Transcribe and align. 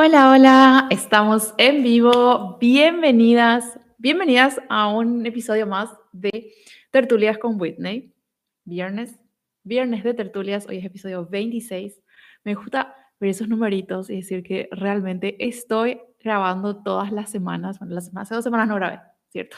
Hola, 0.00 0.30
hola, 0.30 0.86
estamos 0.90 1.54
en 1.58 1.82
vivo. 1.82 2.56
Bienvenidas, 2.60 3.80
bienvenidas 3.98 4.60
a 4.68 4.86
un 4.86 5.26
episodio 5.26 5.66
más 5.66 5.90
de 6.12 6.52
Tertulias 6.92 7.36
con 7.36 7.60
Whitney. 7.60 8.14
Viernes, 8.62 9.18
viernes 9.64 10.04
de 10.04 10.14
tertulias, 10.14 10.68
hoy 10.68 10.78
es 10.78 10.84
episodio 10.84 11.26
26. 11.26 12.00
Me 12.44 12.54
gusta 12.54 12.94
ver 13.18 13.30
esos 13.30 13.48
numeritos 13.48 14.08
y 14.08 14.14
decir 14.14 14.44
que 14.44 14.68
realmente 14.70 15.34
estoy 15.44 16.00
grabando 16.22 16.80
todas 16.80 17.10
las 17.10 17.28
semanas. 17.28 17.80
Bueno, 17.80 17.96
las 17.96 18.06
semanas, 18.06 18.28
hace 18.28 18.36
dos 18.36 18.44
semanas 18.44 18.68
no 18.68 18.76
grabé, 18.76 19.00
¿cierto? 19.30 19.56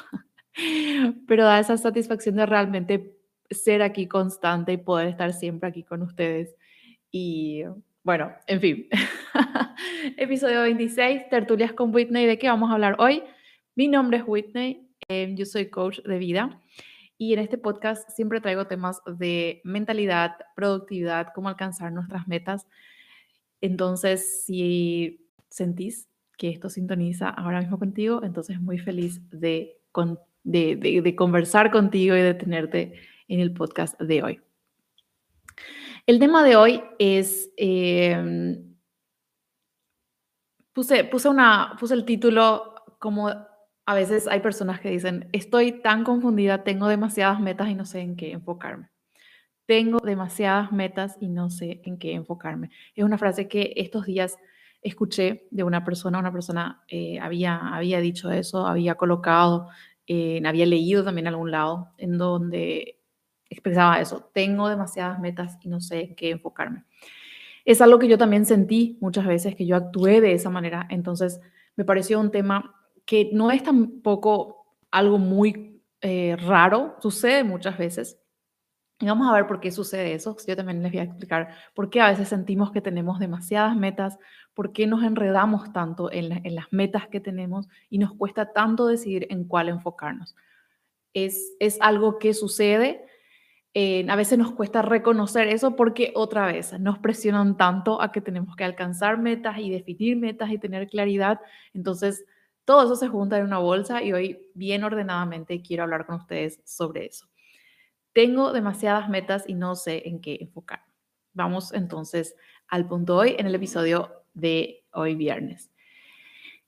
Pero 1.28 1.44
da 1.44 1.60
esa 1.60 1.76
satisfacción 1.76 2.36
de 2.36 2.46
realmente 2.46 3.14
ser 3.50 3.82
aquí 3.82 4.08
constante 4.08 4.72
y 4.72 4.78
poder 4.78 5.08
estar 5.08 5.34
siempre 5.34 5.68
aquí 5.68 5.82
con 5.82 6.00
ustedes. 6.00 6.56
Y 7.10 7.64
bueno, 8.02 8.32
en 8.46 8.60
fin. 8.60 8.88
Episodio 10.16 10.62
26, 10.62 11.28
Tertulias 11.28 11.72
con 11.72 11.94
Whitney. 11.94 12.26
¿De 12.26 12.38
qué 12.38 12.48
vamos 12.48 12.70
a 12.70 12.74
hablar 12.74 12.96
hoy? 12.98 13.22
Mi 13.74 13.88
nombre 13.88 14.18
es 14.18 14.24
Whitney, 14.26 14.88
eh, 15.08 15.32
yo 15.36 15.46
soy 15.46 15.70
coach 15.70 16.00
de 16.02 16.18
vida 16.18 16.60
y 17.16 17.34
en 17.34 17.38
este 17.38 17.58
podcast 17.58 18.08
siempre 18.10 18.40
traigo 18.40 18.66
temas 18.66 19.02
de 19.06 19.60
mentalidad, 19.62 20.36
productividad, 20.56 21.28
cómo 21.34 21.48
alcanzar 21.48 21.92
nuestras 21.92 22.26
metas. 22.26 22.66
Entonces, 23.60 24.44
si 24.44 25.26
sentís 25.50 26.08
que 26.38 26.48
esto 26.48 26.70
sintoniza 26.70 27.28
ahora 27.28 27.60
mismo 27.60 27.78
contigo, 27.78 28.22
entonces 28.24 28.60
muy 28.60 28.78
feliz 28.78 29.20
de, 29.30 29.76
de, 30.44 31.00
de 31.02 31.14
conversar 31.14 31.70
contigo 31.70 32.16
y 32.16 32.22
de 32.22 32.34
tenerte 32.34 32.94
en 33.28 33.40
el 33.40 33.52
podcast 33.52 34.00
de 34.00 34.22
hoy. 34.22 34.40
El 36.10 36.18
tema 36.18 36.42
de 36.42 36.56
hoy 36.56 36.82
es, 36.98 37.52
em, 37.56 38.74
puse, 40.72 41.04
puse, 41.04 41.28
una, 41.28 41.76
puse 41.78 41.94
el 41.94 42.04
título 42.04 42.74
como 42.98 43.28
a 43.28 43.94
veces 43.94 44.26
hay 44.26 44.40
personas 44.40 44.80
que 44.80 44.90
dicen, 44.90 45.28
estoy 45.32 45.70
tan 45.82 46.02
confundida, 46.02 46.64
tengo 46.64 46.88
demasiadas 46.88 47.38
metas 47.38 47.68
y 47.68 47.76
no 47.76 47.84
sé 47.84 48.00
en 48.00 48.16
qué 48.16 48.32
enfocarme. 48.32 48.90
Tengo 49.66 50.00
demasiadas 50.00 50.72
metas 50.72 51.16
y 51.20 51.28
no 51.28 51.48
sé 51.48 51.80
en 51.84 51.96
qué 51.96 52.14
enfocarme. 52.14 52.70
Es 52.96 53.04
una 53.04 53.16
frase 53.16 53.46
que 53.46 53.72
estos 53.76 54.04
días 54.04 54.36
escuché 54.82 55.46
de 55.52 55.62
una 55.62 55.84
persona, 55.84 56.18
una 56.18 56.32
persona 56.32 56.82
eh, 56.88 57.20
había, 57.20 57.56
había 57.56 58.00
dicho 58.00 58.32
eso, 58.32 58.66
había 58.66 58.96
colocado, 58.96 59.68
había 60.44 60.66
leído 60.66 61.04
también 61.04 61.28
algún 61.28 61.52
lado, 61.52 61.94
en 61.98 62.18
donde 62.18 62.99
expresaba 63.50 64.00
eso, 64.00 64.30
tengo 64.32 64.68
demasiadas 64.68 65.18
metas 65.18 65.58
y 65.60 65.68
no 65.68 65.80
sé 65.80 66.14
qué 66.16 66.30
enfocarme. 66.30 66.84
Es 67.64 67.82
algo 67.82 67.98
que 67.98 68.08
yo 68.08 68.16
también 68.16 68.46
sentí 68.46 68.96
muchas 69.00 69.26
veces, 69.26 69.54
que 69.54 69.66
yo 69.66 69.76
actué 69.76 70.20
de 70.20 70.32
esa 70.32 70.48
manera, 70.48 70.86
entonces 70.88 71.40
me 71.76 71.84
pareció 71.84 72.18
un 72.20 72.30
tema 72.30 72.74
que 73.04 73.30
no 73.32 73.50
es 73.50 73.62
tampoco 73.62 74.76
algo 74.90 75.18
muy 75.18 75.82
eh, 76.00 76.36
raro, 76.36 76.96
sucede 77.00 77.44
muchas 77.44 77.76
veces. 77.76 78.18
Y 79.00 79.06
vamos 79.06 79.28
a 79.28 79.32
ver 79.32 79.46
por 79.46 79.60
qué 79.60 79.70
sucede 79.70 80.12
eso. 80.12 80.36
Yo 80.46 80.56
también 80.56 80.82
les 80.82 80.92
voy 80.92 81.00
a 81.00 81.04
explicar 81.04 81.54
por 81.74 81.88
qué 81.88 82.02
a 82.02 82.10
veces 82.10 82.28
sentimos 82.28 82.70
que 82.70 82.82
tenemos 82.82 83.18
demasiadas 83.18 83.74
metas, 83.74 84.18
por 84.52 84.72
qué 84.72 84.86
nos 84.86 85.02
enredamos 85.02 85.72
tanto 85.72 86.12
en, 86.12 86.46
en 86.46 86.54
las 86.54 86.66
metas 86.70 87.08
que 87.08 87.18
tenemos 87.18 87.66
y 87.88 87.98
nos 87.98 88.12
cuesta 88.12 88.52
tanto 88.52 88.86
decidir 88.86 89.26
en 89.30 89.44
cuál 89.44 89.70
enfocarnos. 89.70 90.36
Es, 91.14 91.54
es 91.60 91.78
algo 91.80 92.18
que 92.18 92.34
sucede 92.34 93.06
a 93.74 94.16
veces 94.16 94.36
nos 94.38 94.52
cuesta 94.52 94.82
reconocer 94.82 95.48
eso 95.48 95.76
porque 95.76 96.12
otra 96.16 96.46
vez 96.46 96.78
nos 96.80 96.98
presionan 96.98 97.56
tanto 97.56 98.02
a 98.02 98.10
que 98.10 98.20
tenemos 98.20 98.56
que 98.56 98.64
alcanzar 98.64 99.18
metas 99.18 99.58
y 99.58 99.70
definir 99.70 100.16
metas 100.16 100.50
y 100.50 100.58
tener 100.58 100.88
claridad. 100.88 101.40
Entonces, 101.72 102.24
todo 102.64 102.84
eso 102.84 102.96
se 102.96 103.08
junta 103.08 103.38
en 103.38 103.44
una 103.44 103.58
bolsa 103.58 104.02
y 104.02 104.12
hoy 104.12 104.46
bien 104.54 104.82
ordenadamente 104.84 105.62
quiero 105.62 105.84
hablar 105.84 106.06
con 106.06 106.16
ustedes 106.16 106.60
sobre 106.64 107.06
eso. 107.06 107.26
Tengo 108.12 108.52
demasiadas 108.52 109.08
metas 109.08 109.44
y 109.46 109.54
no 109.54 109.76
sé 109.76 110.08
en 110.08 110.20
qué 110.20 110.38
enfocar. 110.40 110.82
Vamos 111.32 111.72
entonces 111.72 112.34
al 112.66 112.88
punto 112.88 113.16
hoy 113.16 113.36
en 113.38 113.46
el 113.46 113.54
episodio 113.54 114.24
de 114.34 114.84
hoy 114.92 115.14
viernes. 115.14 115.70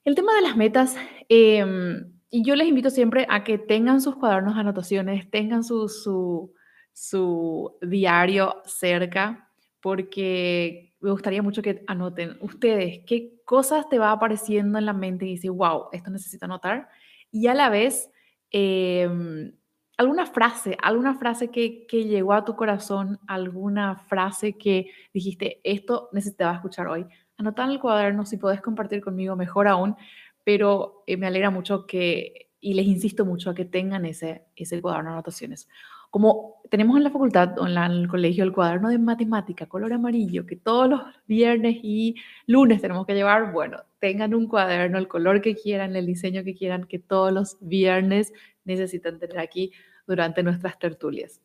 El 0.05 0.15
tema 0.15 0.33
de 0.35 0.41
las 0.41 0.55
metas, 0.55 0.95
em, 1.29 2.13
y 2.29 2.43
yo 2.43 2.55
les 2.55 2.67
invito 2.67 2.89
siempre 2.89 3.25
a 3.29 3.43
que 3.43 3.57
tengan 3.57 4.01
sus 4.01 4.15
cuadernos 4.15 4.55
de 4.55 4.61
anotaciones, 4.61 5.29
tengan 5.29 5.63
su, 5.63 5.87
su 5.87 6.53
su 6.93 7.77
diario 7.81 8.61
cerca, 8.65 9.49
porque 9.81 10.93
me 11.01 11.11
gustaría 11.11 11.41
mucho 11.41 11.61
que 11.61 11.83
anoten 11.87 12.37
ustedes 12.39 13.01
qué 13.05 13.41
cosas 13.43 13.89
te 13.89 13.99
va 13.99 14.11
apareciendo 14.11 14.79
en 14.79 14.85
la 14.85 14.93
mente 14.93 15.25
y 15.25 15.31
dices, 15.31 15.51
wow, 15.51 15.89
esto 15.91 16.09
necesito 16.09 16.45
anotar. 16.45 16.87
Y 17.31 17.47
a 17.47 17.53
la 17.53 17.69
vez, 17.69 18.09
em, 18.51 19.51
alguna 19.97 20.25
frase, 20.25 20.77
alguna 20.81 21.15
frase 21.15 21.49
que, 21.49 21.85
que, 21.87 22.05
llegó 22.05 22.33
a 22.33 22.45
tu 22.45 22.55
corazón, 22.55 23.19
alguna 23.27 23.97
frase 23.97 24.57
que 24.57 24.91
dijiste, 25.13 25.59
esto 25.63 26.09
necesitaba 26.13 26.53
escuchar 26.53 26.87
hoy. 26.87 27.05
Anota 27.37 27.65
en 27.65 27.71
el 27.71 27.79
cuaderno, 27.79 28.25
si 28.25 28.37
podés 28.37 28.61
compartir 28.61 29.01
conmigo, 29.01 29.35
mejor 29.35 29.67
aún, 29.67 29.95
pero 30.43 31.03
eh, 31.07 31.17
me 31.17 31.27
alegra 31.27 31.49
mucho 31.49 31.85
que, 31.85 32.51
y 32.61 32.75
les 32.75 32.85
insisto 32.85 33.25
mucho 33.25 33.49
a 33.49 33.55
que 33.55 33.65
tengan 33.65 34.05
ese, 34.05 34.45
ese 34.55 34.81
cuaderno 34.81 35.09
de 35.09 35.15
anotaciones 35.15 35.67
como 36.13 36.61
tenemos 36.69 36.95
en 36.95 37.03
la 37.05 37.09
facultad 37.09 37.57
o 37.57 37.65
en, 37.65 37.75
el 37.75 38.07
colegio 38.07 38.43
el 38.43 38.53
cuaderno 38.53 38.89
de 38.89 38.99
matemática 38.99 39.65
color 39.65 39.93
amarillo 39.93 40.45
que 40.45 40.55
todos 40.55 40.87
los 40.87 41.01
viernes 41.25 41.77
y 41.81 42.17
lunes 42.45 42.81
tenemos 42.81 43.07
que 43.07 43.15
llevar, 43.15 43.51
bueno, 43.51 43.79
tengan 43.97 44.35
un 44.35 44.47
cuaderno, 44.47 44.99
el 44.99 45.07
color 45.07 45.41
que 45.41 45.55
quieran, 45.55 45.95
el 45.95 46.05
diseño 46.05 46.43
que 46.43 46.53
quieran, 46.53 46.83
que 46.83 46.99
todos 46.99 47.33
los 47.33 47.57
viernes 47.61 48.31
necesitan 48.63 49.17
tener 49.17 49.39
aquí 49.39 49.71
durante 50.05 50.43
nuestras 50.43 50.77
tertulias. 50.77 51.41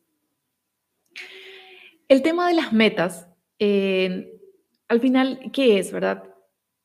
El 2.07 2.21
tema 2.21 2.47
de 2.47 2.53
las 2.53 2.71
metas, 2.71 3.27
al 3.59 4.99
final, 4.99 5.49
¿qué 5.51 5.79
es, 5.79 5.91
verdad? 5.91 6.25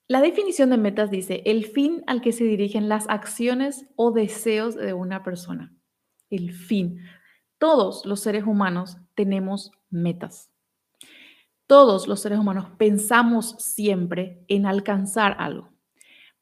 La 0.09 0.23
definición 0.23 0.71
de 0.71 0.79
metas 0.79 1.11
dice 1.11 1.43
el 1.45 1.67
fin 1.67 2.03
al 2.07 2.23
que 2.23 2.33
se 2.33 2.45
dirigen 2.45 2.89
las 2.89 3.07
acciones 3.11 3.85
o 3.95 4.11
deseos 4.11 4.75
de 4.75 4.95
una 4.95 5.23
persona. 5.23 5.77
El 6.31 6.51
fin. 6.51 7.03
Todos 7.65 8.05
los 8.05 8.21
seres 8.21 8.45
humanos 8.45 8.99
tenemos 9.15 9.73
metas. 9.89 10.51
Todos 11.67 12.07
los 12.07 12.21
seres 12.21 12.39
humanos 12.39 12.67
pensamos 12.77 13.57
siempre 13.59 14.45
en 14.49 14.67
alcanzar 14.67 15.35
algo. 15.39 15.71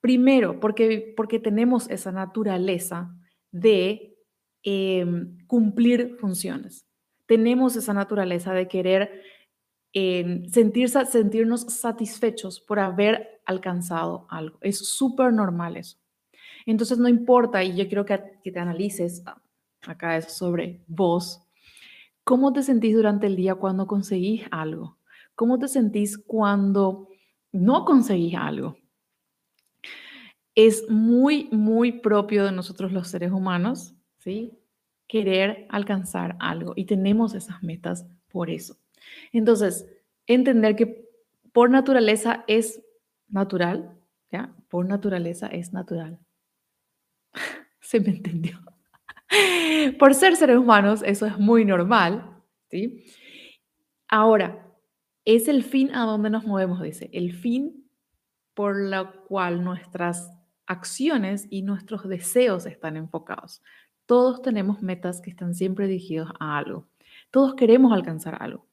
Primero, 0.00 0.58
porque, 0.58 1.14
porque 1.16 1.38
tenemos 1.38 1.88
esa 1.90 2.10
naturaleza 2.10 3.14
de 3.52 4.18
em, 4.64 5.38
cumplir 5.46 6.16
funciones. 6.18 6.88
Tenemos 7.26 7.76
esa 7.76 7.94
naturaleza 7.94 8.52
de 8.52 8.66
querer 8.66 9.22
sentirse, 9.92 11.06
sentirnos 11.06 11.60
satisfechos 11.60 12.58
por 12.60 12.80
haber 12.80 13.40
alcanzado 13.46 14.26
algo. 14.28 14.58
Es 14.60 14.88
súper 14.88 15.32
normal 15.32 15.76
eso. 15.76 15.98
Entonces 16.66 16.98
no 16.98 17.08
importa, 17.08 17.62
y 17.62 17.76
yo 17.76 17.86
quiero 17.86 18.04
que, 18.04 18.20
que 18.42 18.50
te 18.50 18.58
analices 18.58 19.22
acá 19.86 20.16
es 20.16 20.32
sobre 20.32 20.82
vos. 20.86 21.42
¿Cómo 22.24 22.52
te 22.52 22.62
sentís 22.62 22.94
durante 22.94 23.26
el 23.26 23.36
día 23.36 23.56
cuando 23.56 23.86
conseguís 23.86 24.44
algo? 24.50 24.98
¿Cómo 25.34 25.58
te 25.58 25.68
sentís 25.68 26.18
cuando 26.18 27.08
no 27.50 27.84
conseguís 27.84 28.34
algo? 28.36 28.76
Es 30.54 30.88
muy, 30.88 31.48
muy 31.50 31.92
propio 32.00 32.44
de 32.44 32.52
nosotros 32.52 32.92
los 32.92 33.08
seres 33.08 33.32
humanos, 33.32 33.94
¿sí? 34.18 34.58
Querer 35.08 35.66
alcanzar 35.70 36.36
algo 36.38 36.74
y 36.76 36.84
tenemos 36.84 37.34
esas 37.34 37.62
metas 37.62 38.06
por 38.28 38.50
eso. 38.50 38.76
Entonces, 39.32 39.86
entender 40.26 40.76
que 40.76 41.08
por 41.52 41.70
naturaleza 41.70 42.44
es 42.46 42.82
natural, 43.28 43.98
¿ya? 44.30 44.54
Por 44.68 44.86
naturaleza 44.86 45.48
es 45.48 45.72
natural. 45.72 46.18
Se 47.80 48.00
me 48.00 48.10
entendió. 48.10 48.60
Por 49.98 50.14
ser 50.14 50.36
seres 50.36 50.58
humanos, 50.58 51.02
eso 51.04 51.26
es 51.26 51.38
muy 51.38 51.64
normal, 51.64 52.36
¿sí? 52.70 53.04
Ahora, 54.08 54.66
es 55.24 55.48
el 55.48 55.62
fin 55.62 55.94
a 55.94 56.04
donde 56.04 56.30
nos 56.30 56.44
movemos, 56.44 56.82
dice, 56.82 57.08
el 57.12 57.32
fin 57.32 57.82
por 58.54 58.76
lo 58.76 59.24
cual 59.24 59.64
nuestras 59.64 60.30
acciones 60.66 61.46
y 61.50 61.62
nuestros 61.62 62.06
deseos 62.08 62.66
están 62.66 62.96
enfocados. 62.96 63.62
Todos 64.06 64.42
tenemos 64.42 64.82
metas 64.82 65.20
que 65.20 65.30
están 65.30 65.54
siempre 65.54 65.86
dirigidos 65.86 66.30
a 66.38 66.58
algo. 66.58 66.86
Todos 67.30 67.54
queremos 67.54 67.92
alcanzar 67.92 68.42
algo. 68.42 68.66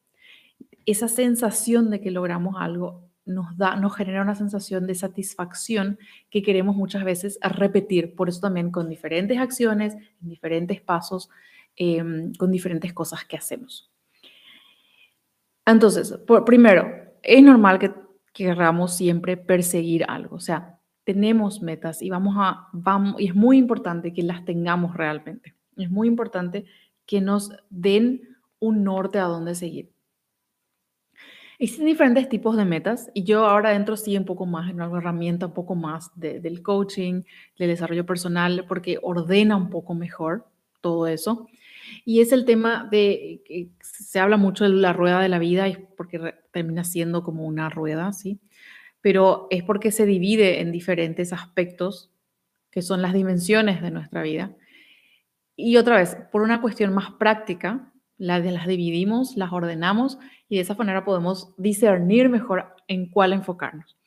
Esa 0.85 1.07
sensación 1.07 1.89
de 1.89 2.01
que 2.01 2.11
logramos 2.11 2.55
algo 2.57 3.08
nos, 3.29 3.57
da, 3.57 3.75
nos 3.75 3.95
genera 3.95 4.21
una 4.21 4.35
sensación 4.35 4.87
de 4.87 4.95
satisfacción 4.95 5.99
que 6.29 6.41
queremos 6.41 6.75
muchas 6.75 7.03
veces 7.03 7.39
repetir. 7.41 8.15
Por 8.15 8.29
eso 8.29 8.41
también 8.41 8.71
con 8.71 8.89
diferentes 8.89 9.37
acciones, 9.37 9.93
en 9.93 10.29
diferentes 10.29 10.81
pasos, 10.81 11.29
em, 11.75 12.33
con 12.33 12.51
diferentes 12.51 12.91
cosas 12.93 13.23
que 13.25 13.37
hacemos. 13.37 13.91
Entonces, 15.65 16.11
por, 16.25 16.43
primero, 16.43 16.89
es 17.21 17.43
normal 17.43 17.77
que, 17.79 17.89
que 18.33 18.45
queramos 18.45 18.95
siempre 18.95 19.37
perseguir 19.37 20.05
algo. 20.07 20.35
O 20.35 20.39
sea, 20.39 20.79
tenemos 21.03 21.61
metas 21.61 22.01
y 22.01 22.09
vamos 22.09 22.35
a, 22.37 22.67
vamos, 22.73 23.19
y 23.19 23.27
es 23.27 23.35
muy 23.35 23.57
importante 23.57 24.13
que 24.13 24.23
las 24.23 24.45
tengamos 24.45 24.95
realmente. 24.95 25.55
Es 25.77 25.89
muy 25.89 26.07
importante 26.07 26.65
que 27.05 27.21
nos 27.21 27.51
den 27.69 28.37
un 28.59 28.83
norte 28.83 29.19
a 29.19 29.23
dónde 29.23 29.55
seguir. 29.55 29.91
Existen 31.61 31.87
diferentes 31.87 32.29
tipos 32.29 32.55
de 32.55 32.63
metas 32.63 33.11
y 33.13 33.23
yo 33.23 33.45
ahora 33.45 33.75
entro 33.75 33.97
sí 33.97 34.15
un 34.15 34.23
poco 34.23 34.45
más 34.45 34.69
en 34.69 34.81
una 34.81 34.97
herramienta 34.97 35.47
un 35.47 35.53
poco 35.53 35.75
más 35.75 36.09
del 36.15 36.63
coaching, 36.63 37.23
del 37.57 37.67
desarrollo 37.67 38.05
personal, 38.05 38.63
porque 38.65 38.97
ordena 39.01 39.57
un 39.57 39.69
poco 39.69 39.93
mejor 39.93 40.47
todo 40.79 41.05
eso. 41.05 41.47
Y 42.05 42.21
es 42.21 42.31
el 42.31 42.45
tema 42.45 42.87
de, 42.89 43.41
se 43.81 44.19
habla 44.21 44.37
mucho 44.37 44.63
de 44.63 44.69
la 44.69 44.93
rueda 44.93 45.19
de 45.19 45.27
la 45.27 45.37
vida, 45.37 45.65
porque 45.97 46.33
termina 46.51 46.85
siendo 46.85 47.23
como 47.23 47.45
una 47.45 47.69
rueda, 47.69 48.13
¿sí? 48.13 48.39
Pero 49.01 49.47
es 49.49 49.61
porque 49.61 49.91
se 49.91 50.05
divide 50.05 50.61
en 50.61 50.71
diferentes 50.71 51.33
aspectos 51.33 52.09
que 52.71 52.81
son 52.81 53.01
las 53.01 53.11
dimensiones 53.13 53.81
de 53.81 53.91
nuestra 53.91 54.21
vida. 54.21 54.55
Y 55.57 55.75
otra 55.75 55.97
vez, 55.97 56.15
por 56.31 56.41
una 56.41 56.61
cuestión 56.61 56.93
más 56.93 57.11
práctica, 57.11 57.91
las, 58.19 58.67
dividimos, 58.67 59.35
las 59.37 59.51
ordenamos 59.51 60.19
y 60.47 60.57
de 60.57 60.61
esa 60.61 60.75
manera 60.75 61.03
podemos 61.03 61.55
discernir 61.57 62.29
mejor 62.29 62.75
en 62.87 63.09
cuál 63.09 63.33
enfocarnos. 63.33 63.97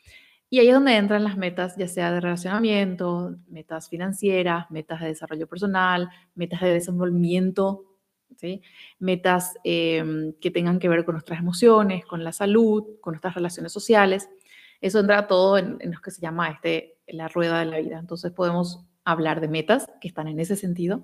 Y 0.50 0.58
ahí 0.58 0.68
es 0.68 0.74
donde 0.74 0.96
entran 0.96 1.24
las 1.24 1.38
metas, 1.38 1.76
ya 1.78 1.88
sea 1.88 2.12
de 2.12 2.20
relacionamiento, 2.20 3.36
metas 3.48 3.88
financieras, 3.88 4.70
metas 4.70 5.00
de 5.00 5.06
desarrollo 5.06 5.48
personal, 5.48 6.10
metas 6.34 6.60
de 6.60 6.74
desenvolvimiento, 6.74 7.86
¿sí? 8.36 8.60
metas 8.98 9.54
em, 9.64 10.34
que 10.34 10.50
tengan 10.50 10.78
que 10.78 10.90
ver 10.90 11.06
con 11.06 11.14
nuestras 11.14 11.38
emociones, 11.38 12.04
con 12.04 12.22
la 12.22 12.32
salud, 12.32 12.84
con 13.00 13.12
nuestras 13.12 13.34
relaciones 13.34 13.72
sociales. 13.72 14.28
Eso 14.82 15.00
entra 15.00 15.26
todo 15.26 15.56
en, 15.56 15.78
en 15.80 15.92
lo 15.92 16.00
que 16.00 16.10
se 16.10 16.20
llama 16.20 16.50
este, 16.50 16.98
la 17.06 17.28
rueda 17.28 17.60
de 17.60 17.64
la 17.64 17.78
vida. 17.78 17.98
Entonces 17.98 18.30
podemos 18.30 18.84
hablar 19.04 19.40
de 19.40 19.48
metas 19.48 19.90
que 20.02 20.08
están 20.08 20.28
en 20.28 20.38
ese 20.38 20.56
sentido. 20.56 21.02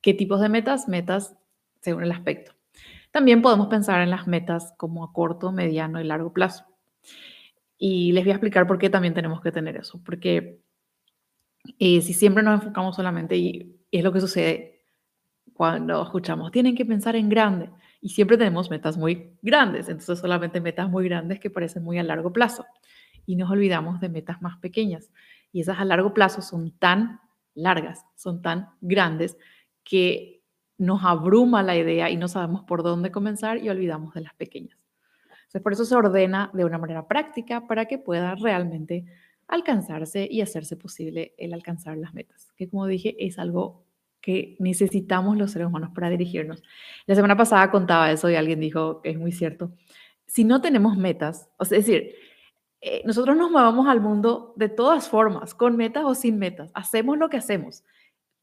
¿Qué 0.00 0.14
tipos 0.14 0.40
de 0.40 0.48
metas? 0.48 0.88
Metas 0.88 1.36
según 1.80 2.02
el 2.02 2.12
aspecto. 2.12 2.52
También 3.10 3.40
podemos 3.40 3.68
pensar 3.68 4.02
en 4.02 4.10
las 4.10 4.26
metas 4.26 4.74
como 4.76 5.02
a 5.02 5.12
corto, 5.12 5.52
mediano 5.52 6.00
y 6.00 6.04
largo 6.04 6.32
plazo. 6.32 6.64
Y 7.78 8.12
les 8.12 8.24
voy 8.24 8.30
a 8.32 8.34
explicar 8.34 8.66
por 8.66 8.78
qué 8.78 8.90
también 8.90 9.14
tenemos 9.14 9.40
que 9.40 9.52
tener 9.52 9.76
eso. 9.76 10.00
Porque 10.04 10.60
eh, 11.78 12.02
si 12.02 12.12
siempre 12.12 12.42
nos 12.42 12.60
enfocamos 12.60 12.96
solamente, 12.96 13.36
y, 13.36 13.76
es 13.90 14.04
lo 14.04 14.12
que 14.12 14.20
sucede 14.20 14.82
cuando 15.54 16.02
escuchamos, 16.02 16.50
tienen 16.50 16.76
que 16.76 16.84
pensar 16.84 17.16
en 17.16 17.28
grande. 17.28 17.70
Y 18.00 18.10
siempre 18.10 18.36
tenemos 18.36 18.70
metas 18.70 18.96
muy 18.96 19.36
grandes, 19.42 19.88
entonces 19.88 20.18
solamente 20.18 20.60
metas 20.60 20.88
muy 20.88 21.08
grandes 21.08 21.40
que 21.40 21.50
parecen 21.50 21.82
muy 21.82 21.98
a 21.98 22.02
largo 22.02 22.32
plazo. 22.32 22.66
Y 23.24 23.36
nos 23.36 23.50
olvidamos 23.50 24.00
de 24.00 24.08
metas 24.08 24.42
más 24.42 24.58
pequeñas. 24.58 25.10
Y 25.52 25.62
esas 25.62 25.78
a 25.78 25.84
largo 25.84 26.12
plazo 26.12 26.42
son 26.42 26.70
tan 26.72 27.20
largas, 27.54 28.04
son 28.14 28.42
tan 28.42 28.68
grandes 28.80 29.36
que 29.82 30.35
nos 30.78 31.04
abruma 31.04 31.62
la 31.62 31.76
idea 31.76 32.10
y 32.10 32.16
no 32.16 32.28
sabemos 32.28 32.62
por 32.64 32.82
dónde 32.82 33.10
comenzar 33.10 33.58
y 33.58 33.68
olvidamos 33.68 34.14
de 34.14 34.20
las 34.22 34.34
pequeñas. 34.34 34.78
Entonces, 35.30 35.62
por 35.62 35.72
eso 35.72 35.84
se 35.84 35.94
ordena 35.94 36.50
de 36.52 36.64
una 36.64 36.78
manera 36.78 37.06
práctica 37.06 37.66
para 37.66 37.86
que 37.86 37.98
pueda 37.98 38.34
realmente 38.34 39.04
alcanzarse 39.48 40.26
y 40.30 40.40
hacerse 40.40 40.76
posible 40.76 41.34
el 41.38 41.54
alcanzar 41.54 41.96
las 41.96 42.14
metas, 42.14 42.52
que 42.56 42.68
como 42.68 42.86
dije 42.86 43.14
es 43.24 43.38
algo 43.38 43.84
que 44.20 44.56
necesitamos 44.58 45.36
los 45.36 45.52
seres 45.52 45.68
humanos 45.68 45.90
para 45.94 46.10
dirigirnos. 46.10 46.62
La 47.06 47.14
semana 47.14 47.36
pasada 47.36 47.70
contaba 47.70 48.10
eso 48.10 48.28
y 48.28 48.34
alguien 48.34 48.58
dijo 48.58 49.00
que 49.00 49.10
es 49.10 49.18
muy 49.18 49.30
cierto. 49.30 49.70
Si 50.26 50.42
no 50.42 50.60
tenemos 50.60 50.96
metas, 50.96 51.48
es 51.60 51.70
decir, 51.70 52.16
eh, 52.80 53.02
nosotros 53.04 53.36
nos 53.36 53.52
movemos 53.52 53.86
al 53.86 54.00
mundo 54.00 54.52
de 54.56 54.68
todas 54.68 55.08
formas, 55.08 55.54
con 55.54 55.76
metas 55.76 56.04
o 56.04 56.14
sin 56.16 56.38
metas. 56.38 56.72
Hacemos 56.74 57.18
lo 57.18 57.28
que 57.28 57.36
hacemos 57.36 57.84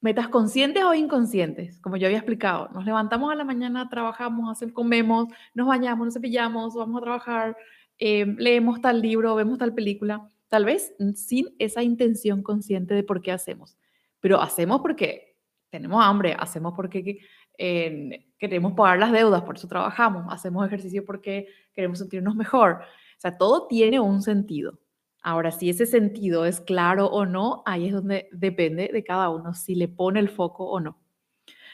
metas 0.03 0.27
conscientes 0.27 0.83
o 0.83 0.93
inconscientes, 0.93 1.79
como 1.79 1.95
yo 1.95 2.07
había 2.07 2.17
explicado. 2.17 2.67
Nos 2.73 2.83
levantamos 2.83 3.31
a 3.31 3.35
la 3.35 3.45
mañana, 3.45 3.87
trabajamos, 3.87 4.51
hacemos, 4.51 4.75
comemos, 4.75 5.29
nos 5.53 5.65
bañamos, 5.65 6.05
nos 6.05 6.13
cepillamos, 6.13 6.75
vamos 6.75 7.01
a 7.01 7.03
trabajar, 7.05 7.57
eh, 7.97 8.25
leemos 8.37 8.81
tal 8.81 9.01
libro, 9.01 9.33
vemos 9.33 9.57
tal 9.57 9.73
película, 9.73 10.29
tal 10.49 10.65
vez 10.65 10.93
sin 11.15 11.55
esa 11.57 11.83
intención 11.83 12.43
consciente 12.43 12.93
de 12.93 13.03
por 13.03 13.21
qué 13.21 13.31
hacemos. 13.31 13.77
Pero 14.19 14.41
hacemos 14.41 14.81
porque 14.81 15.37
tenemos 15.69 16.03
hambre, 16.03 16.35
hacemos 16.37 16.73
porque 16.75 17.19
eh, 17.57 18.25
queremos 18.37 18.73
pagar 18.73 18.99
las 18.99 19.13
deudas, 19.13 19.43
por 19.43 19.55
eso 19.55 19.69
trabajamos, 19.69 20.25
hacemos 20.29 20.67
ejercicio 20.67 21.05
porque 21.05 21.47
queremos 21.73 21.99
sentirnos 21.99 22.35
mejor. 22.35 22.81
O 22.81 23.19
sea, 23.21 23.37
todo 23.37 23.67
tiene 23.67 24.01
un 24.01 24.21
sentido. 24.21 24.77
Ahora, 25.23 25.51
si 25.51 25.69
ese 25.69 25.85
sentido 25.85 26.45
es 26.45 26.59
claro 26.59 27.07
o 27.07 27.25
no, 27.25 27.63
ahí 27.65 27.87
es 27.87 27.93
donde 27.93 28.27
depende 28.33 28.89
de 28.91 29.03
cada 29.05 29.29
uno 29.29 29.53
si 29.53 29.73
le 29.73 29.87
pone 29.87 30.19
el 30.19 30.27
foco 30.27 30.65
o 30.65 30.81
no. 30.81 30.99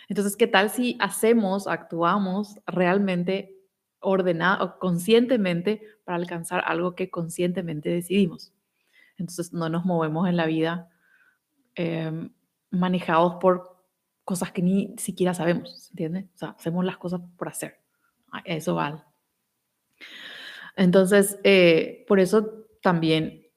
Entonces, 0.07 0.37
¿qué 0.37 0.45
tal 0.45 0.69
si 0.69 0.97
hacemos, 0.99 1.67
actuamos 1.67 2.59
realmente 2.67 3.55
ordenado, 3.99 4.77
conscientemente 4.77 5.81
para 6.05 6.15
alcanzar 6.17 6.63
algo 6.65 6.93
que 6.93 7.09
conscientemente 7.09 7.89
decidimos? 7.89 8.53
Entonces, 9.17 9.51
no 9.51 9.67
nos 9.67 9.83
movemos 9.83 10.29
en 10.29 10.37
la 10.37 10.45
vida 10.45 10.89
em, 11.73 12.31
manejados 12.69 13.35
por 13.41 13.83
cosas 14.23 14.51
que 14.51 14.61
ni 14.61 14.93
siquiera 14.99 15.33
sabemos, 15.33 15.89
¿entiendes? 15.89 16.25
O 16.35 16.37
sea, 16.37 16.49
hacemos 16.49 16.85
las 16.85 16.97
cosas 16.97 17.21
por 17.35 17.47
hacer. 17.47 17.79
Eso 18.45 18.75
vale. 18.75 19.01
Entonces, 20.75 21.39
eh, 21.43 22.05
por 22.07 22.19
eso 22.19 22.68
también 22.81 23.47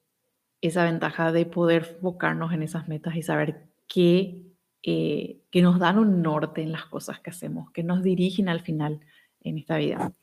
esa 0.61 0.85
ventaja 0.85 1.31
de 1.31 1.45
poder 1.45 1.95
enfocarnos 1.95 2.53
en 2.53 2.63
esas 2.63 2.87
metas 2.87 3.15
y 3.15 3.21
saber 3.21 3.67
que, 3.87 4.43
eh, 4.81 5.41
que 5.51 5.61
nos 5.61 5.79
dan 5.79 5.99
un 5.99 6.21
norte 6.21 6.61
en 6.61 6.71
las 6.71 6.85
cosas 6.85 7.19
que 7.19 7.31
hacemos, 7.31 7.69
que 7.71 7.83
nos 7.83 8.01
dirigen 8.01 8.47
al 8.47 8.61
final 8.61 9.01
en 9.41 9.57
esta 9.57 9.77
vida. 9.77 10.13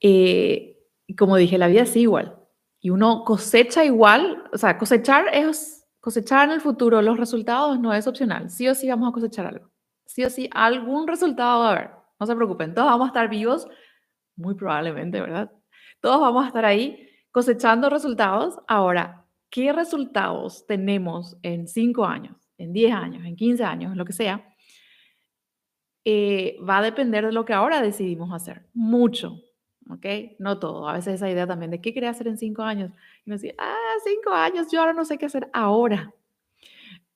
Eh, 0.00 0.78
como 1.18 1.36
dije, 1.36 1.58
la 1.58 1.66
vida 1.66 1.82
es 1.82 1.96
igual 1.96 2.36
y 2.80 2.90
uno 2.90 3.24
cosecha 3.24 3.84
igual, 3.84 4.44
o 4.52 4.58
sea, 4.58 4.78
cosechar 4.78 5.26
es 5.32 5.86
cosechar 6.00 6.48
en 6.48 6.54
el 6.54 6.60
futuro 6.60 7.00
los 7.00 7.18
resultados 7.18 7.80
no 7.80 7.94
es 7.94 8.06
opcional, 8.06 8.50
sí 8.50 8.68
o 8.68 8.74
sí 8.74 8.88
vamos 8.88 9.08
a 9.08 9.12
cosechar 9.12 9.46
algo, 9.46 9.70
sí 10.04 10.22
o 10.22 10.28
sí 10.28 10.50
algún 10.52 11.08
resultado 11.08 11.60
va 11.60 11.68
a 11.68 11.72
haber, 11.72 11.90
no 12.20 12.26
se 12.26 12.36
preocupen, 12.36 12.74
todos 12.74 12.88
vamos 12.88 13.06
a 13.06 13.08
estar 13.08 13.30
vivos, 13.30 13.66
muy 14.36 14.54
probablemente, 14.54 15.18
¿verdad? 15.20 15.50
Todos 16.00 16.20
vamos 16.20 16.44
a 16.44 16.48
estar 16.48 16.66
ahí 16.66 17.08
cosechando 17.34 17.90
resultados. 17.90 18.60
Ahora, 18.68 19.26
¿qué 19.50 19.72
resultados 19.72 20.66
tenemos 20.68 21.36
en 21.42 21.66
5 21.66 22.04
años, 22.04 22.48
en 22.58 22.72
10 22.72 22.94
años, 22.94 23.26
en 23.26 23.34
15 23.34 23.64
años, 23.64 23.96
lo 23.96 24.04
que 24.04 24.12
sea? 24.12 24.54
Eh, 26.04 26.56
va 26.60 26.78
a 26.78 26.82
depender 26.82 27.26
de 27.26 27.32
lo 27.32 27.44
que 27.44 27.52
ahora 27.52 27.82
decidimos 27.82 28.32
hacer. 28.32 28.66
Mucho, 28.72 29.40
¿ok? 29.90 30.06
No 30.38 30.60
todo. 30.60 30.88
A 30.88 30.92
veces 30.92 31.14
esa 31.14 31.28
idea 31.28 31.44
también 31.44 31.72
de 31.72 31.80
qué 31.80 31.92
quería 31.92 32.10
hacer 32.10 32.28
en 32.28 32.38
5 32.38 32.62
años. 32.62 32.92
Y 33.24 33.30
uno 33.30 33.36
dice, 33.36 33.56
ah, 33.58 33.94
5 34.04 34.30
años, 34.30 34.68
yo 34.70 34.78
ahora 34.78 34.92
no 34.92 35.04
sé 35.04 35.18
qué 35.18 35.26
hacer 35.26 35.50
ahora. 35.52 36.14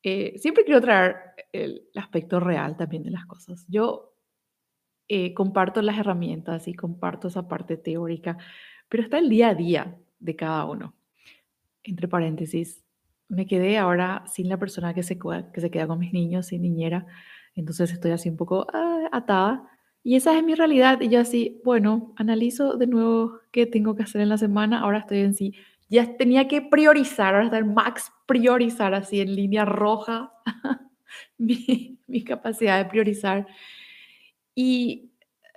Eh, 0.03 0.37
siempre 0.39 0.65
quiero 0.65 0.81
traer 0.81 1.15
el 1.53 1.89
aspecto 1.95 2.41
real 2.41 2.77
también 2.77 3.05
de 3.05 3.13
las 3.13 3.25
cosas. 3.27 3.65
Yo 3.69 4.17
eh, 5.07 5.33
comparto 5.33 5.81
las 5.81 5.97
herramientas 5.97 6.67
y 6.67 6.75
comparto 6.75 7.29
esa 7.29 7.47
parte 7.47 7.77
teórica, 7.77 8.37
pero 8.89 9.05
está 9.05 9.19
el 9.19 9.29
día 9.29 9.51
a 9.51 9.55
día 9.55 9.97
de 10.19 10.37
cada 10.37 10.65
uno. 10.65 10.95
Entre 11.85 12.09
paréntesis, 12.09 12.83
me 13.29 13.47
quedé 13.47 13.79
ahora 13.79 14.25
sin 14.27 14.49
la 14.49 14.59
persona 14.59 14.95
que 14.95 15.03
se, 15.03 15.19
que 15.19 15.61
se 15.61 15.71
queda 15.71 15.87
con 15.87 15.99
mis 15.99 16.13
niños, 16.13 16.47
sin 16.47 16.63
niñera, 16.63 17.07
entonces 17.55 17.93
estoy 17.93 18.13
así 18.13 18.29
un 18.29 18.37
poco 18.37 18.67
ah, 18.73 19.09
atada. 19.13 19.69
Y 20.05 20.15
esa 20.15 20.37
es 20.37 20.45
mi 20.45 20.55
realidad. 20.55 21.01
Y 21.01 21.09
yo 21.09 21.21
así, 21.21 21.61
bueno, 21.65 22.15
analizo 22.17 22.77
de 22.77 22.87
nuevo 22.87 23.41
qué 23.51 23.67
tengo 23.67 23.97
que 23.97 24.05
hacer 24.05 24.21
en 24.21 24.29
la 24.29 24.39
semana. 24.39 24.81
Ahora 24.81 24.99
estoy 24.99 25.19
en 25.19 25.35
sí. 25.35 25.55
Ya 25.91 26.17
tenía 26.17 26.47
que 26.47 26.63
priorizar, 26.63 27.35
ahora 27.35 27.47
está 27.47 27.59
en 27.59 27.75
max 27.75 28.13
priorizar 28.27 28.95
así 28.95 29.21
en 29.21 29.35
línea 29.35 29.65
roja 29.65 30.33
mi, 31.39 31.99
mi 32.07 32.23
capacidad 32.23 32.79
de 32.79 32.89
priorizar. 32.89 33.47
Y 34.55 35.11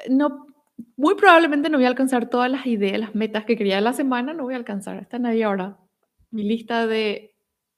no, 0.10 0.48
muy 0.96 1.16
probablemente 1.16 1.70
no 1.70 1.78
voy 1.78 1.86
a 1.86 1.90
alcanzar 1.90 2.30
todas 2.30 2.50
las 2.50 2.66
ideas, 2.66 3.00
las 3.00 3.16
metas 3.16 3.46
que 3.46 3.56
quería 3.58 3.82
la 3.82 3.94
semana, 3.94 4.34
no 4.34 4.44
voy 4.44 4.54
a 4.54 4.58
alcanzar. 4.58 4.98
Están 4.98 5.26
ahí 5.26 5.42
ahora. 5.42 5.78
Mi 6.30 6.44
lista 6.44 6.88
de 6.88 7.36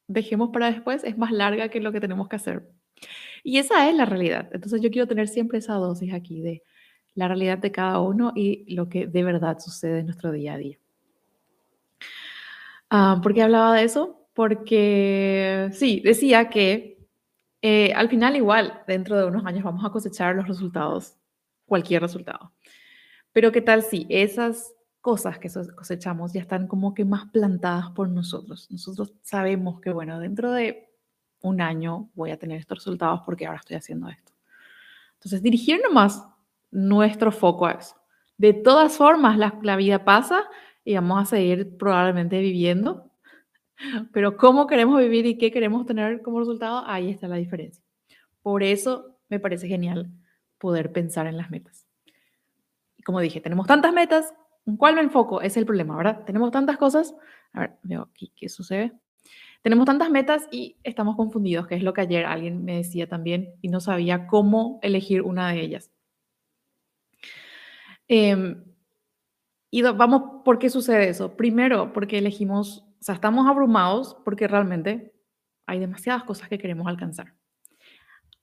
dejemos 0.07 0.49
para 0.49 0.71
después 0.71 1.03
es 1.03 1.17
más 1.17 1.31
larga 1.31 1.69
que 1.69 1.79
lo 1.79 1.91
que 1.91 1.99
tenemos 1.99 2.27
que 2.27 2.35
hacer. 2.35 2.69
Y 3.43 3.57
esa 3.57 3.89
es 3.89 3.95
la 3.95 4.05
realidad. 4.05 4.49
Entonces 4.53 4.81
yo 4.81 4.91
quiero 4.91 5.07
tener 5.07 5.27
siempre 5.27 5.59
esa 5.59 5.73
dosis 5.75 6.13
aquí 6.13 6.41
de 6.41 6.63
la 7.15 7.27
realidad 7.27 7.57
de 7.57 7.71
cada 7.71 7.99
uno 7.99 8.31
y 8.35 8.73
lo 8.73 8.89
que 8.89 9.07
de 9.07 9.23
verdad 9.23 9.59
sucede 9.59 9.99
en 9.99 10.05
nuestro 10.05 10.31
día 10.31 10.53
a 10.53 10.57
día. 10.57 10.77
Ah, 12.89 13.19
¿Por 13.21 13.33
qué 13.33 13.41
hablaba 13.41 13.75
de 13.75 13.83
eso? 13.83 14.27
Porque 14.33 15.69
sí, 15.73 16.01
decía 16.03 16.49
que 16.49 16.93
eh, 17.61 17.93
al 17.93 18.09
final 18.09 18.35
igual, 18.35 18.81
dentro 18.87 19.17
de 19.17 19.25
unos 19.25 19.45
años 19.45 19.63
vamos 19.63 19.85
a 19.85 19.89
cosechar 19.89 20.35
los 20.35 20.47
resultados, 20.47 21.15
cualquier 21.65 22.01
resultado. 22.01 22.51
Pero 23.33 23.51
¿qué 23.51 23.61
tal 23.61 23.83
si 23.83 24.05
esas 24.09 24.73
cosas 25.03 25.37
que 25.37 25.49
cosechamos 25.75 26.31
ya 26.31 26.39
están 26.39 26.65
como 26.65 26.93
que 26.93 27.03
más 27.03 27.29
plantadas 27.29 27.89
por 27.89 28.07
nosotros. 28.07 28.71
Nosotros 28.71 29.13
sabemos 29.21 29.81
que, 29.81 29.91
bueno, 29.91 30.17
dentro 30.17 30.53
de 30.53 30.89
un 31.41 31.59
año 31.59 32.09
voy 32.15 32.31
a 32.31 32.39
tener 32.39 32.57
estos 32.57 32.77
resultados 32.77 33.19
porque 33.25 33.45
ahora 33.45 33.59
estoy 33.59 33.75
haciendo 33.75 34.07
esto. 34.07 34.31
Entonces, 35.15 35.43
dirigir 35.43 35.81
nomás 35.83 36.25
nuestro 36.71 37.33
foco 37.33 37.65
a 37.65 37.73
eso. 37.73 37.97
De 38.37 38.53
todas 38.53 38.95
formas, 38.95 39.37
la, 39.37 39.59
la 39.61 39.75
vida 39.75 40.05
pasa 40.05 40.45
y 40.85 40.95
vamos 40.95 41.21
a 41.21 41.25
seguir 41.25 41.75
probablemente 41.75 42.39
viviendo, 42.39 43.11
pero 44.13 44.37
cómo 44.37 44.67
queremos 44.67 45.01
vivir 45.01 45.25
y 45.25 45.37
qué 45.37 45.51
queremos 45.51 45.85
tener 45.85 46.21
como 46.21 46.39
resultado, 46.39 46.81
ahí 46.85 47.09
está 47.09 47.27
la 47.27 47.35
diferencia. 47.35 47.83
Por 48.41 48.63
eso 48.63 49.17
me 49.27 49.41
parece 49.41 49.67
genial 49.67 50.09
poder 50.59 50.93
pensar 50.93 51.27
en 51.27 51.35
las 51.35 51.51
metas. 51.51 51.82
Como 53.05 53.19
dije, 53.19 53.41
tenemos 53.41 53.67
tantas 53.67 53.93
metas, 53.93 54.33
¿en 54.65 54.77
cuál 54.77 54.95
me 54.95 55.01
enfoco? 55.01 55.41
Es 55.41 55.57
el 55.57 55.65
problema, 55.65 55.95
¿verdad? 55.95 56.23
Tenemos 56.25 56.51
tantas 56.51 56.77
cosas. 56.77 57.15
A 57.53 57.61
ver, 57.61 57.77
veo 57.83 58.09
aquí 58.13 58.31
qué 58.35 58.49
sucede. 58.49 58.93
Tenemos 59.61 59.85
tantas 59.85 60.09
metas 60.09 60.47
y 60.51 60.77
estamos 60.83 61.15
confundidos, 61.15 61.67
que 61.67 61.75
es 61.75 61.83
lo 61.83 61.93
que 61.93 62.01
ayer 62.01 62.25
alguien 62.25 62.65
me 62.65 62.77
decía 62.77 63.07
también 63.07 63.53
y 63.61 63.69
no 63.69 63.79
sabía 63.79 64.27
cómo 64.27 64.79
elegir 64.81 65.21
una 65.21 65.49
de 65.51 65.61
ellas. 65.61 65.91
Em, 68.07 68.63
y 69.71 69.81
vamos, 69.81 70.43
¿por 70.43 70.59
qué 70.59 70.69
sucede 70.69 71.09
eso? 71.09 71.35
Primero, 71.37 71.93
porque 71.93 72.17
elegimos, 72.17 72.79
o 72.99 73.03
sea, 73.03 73.15
estamos 73.15 73.47
abrumados 73.47 74.17
porque 74.25 74.47
realmente 74.47 75.15
hay 75.65 75.79
demasiadas 75.79 76.23
cosas 76.23 76.49
que 76.49 76.57
queremos 76.57 76.87
alcanzar. 76.87 77.33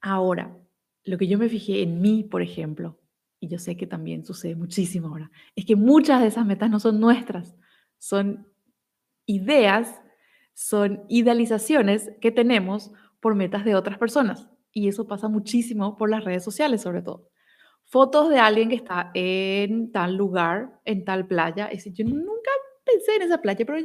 Ahora, 0.00 0.56
lo 1.04 1.18
que 1.18 1.28
yo 1.28 1.38
me 1.38 1.48
fijé 1.48 1.82
en 1.82 2.00
mí, 2.00 2.24
por 2.24 2.42
ejemplo, 2.42 2.98
y 3.40 3.48
yo 3.48 3.58
sé 3.58 3.76
que 3.76 3.86
también 3.86 4.24
sucede 4.24 4.54
muchísimo 4.54 5.08
ahora, 5.08 5.30
es 5.56 5.64
que 5.64 5.74
muchas 5.74 6.20
de 6.20 6.28
esas 6.28 6.46
metas 6.46 6.70
no 6.70 6.78
son 6.78 7.00
nuestras, 7.00 7.56
son 7.98 8.46
ideas 9.26 10.00
son 10.60 11.04
idealizaciones 11.08 12.10
que 12.20 12.30
tenemos 12.30 12.92
por 13.18 13.34
metas 13.34 13.64
de 13.64 13.74
otras 13.74 13.96
personas. 13.96 14.50
Y 14.72 14.88
eso 14.88 15.06
pasa 15.06 15.26
muchísimo 15.26 15.96
por 15.96 16.10
las 16.10 16.22
redes 16.22 16.44
sociales, 16.44 16.82
sobre 16.82 17.00
todo. 17.00 17.30
Fotos 17.84 18.28
de 18.28 18.38
alguien 18.38 18.68
que 18.68 18.74
está 18.74 19.10
en 19.14 19.90
tal 19.90 20.16
lugar, 20.16 20.78
en 20.84 21.06
tal 21.06 21.26
playa. 21.26 21.68
Es 21.68 21.84
decir, 21.84 21.94
yo 21.94 22.04
nunca 22.04 22.50
pensé 22.84 23.16
en 23.16 23.22
esa 23.22 23.40
playa, 23.40 23.64
pero 23.64 23.78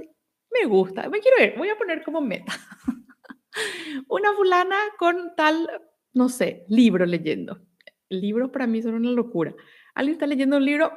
me 0.52 0.66
gusta, 0.68 1.08
me 1.08 1.22
quiero 1.22 1.38
ver, 1.40 1.58
voy 1.58 1.70
a 1.70 1.78
poner 1.78 2.04
como 2.04 2.20
meta. 2.20 2.52
una 4.10 4.34
fulana 4.34 4.76
con 5.00 5.34
tal, 5.38 5.70
no 6.14 6.28
sé, 6.28 6.66
libro 6.68 7.06
leyendo. 7.06 7.62
Libros 8.10 8.52
para 8.52 8.68
mí 8.68 8.82
son 8.82 8.96
una 8.96 9.12
locura. 9.12 9.56
Alguien 9.94 10.14
está 10.14 10.28
leyendo 10.28 10.58
un 10.58 10.66
libro, 10.66 10.92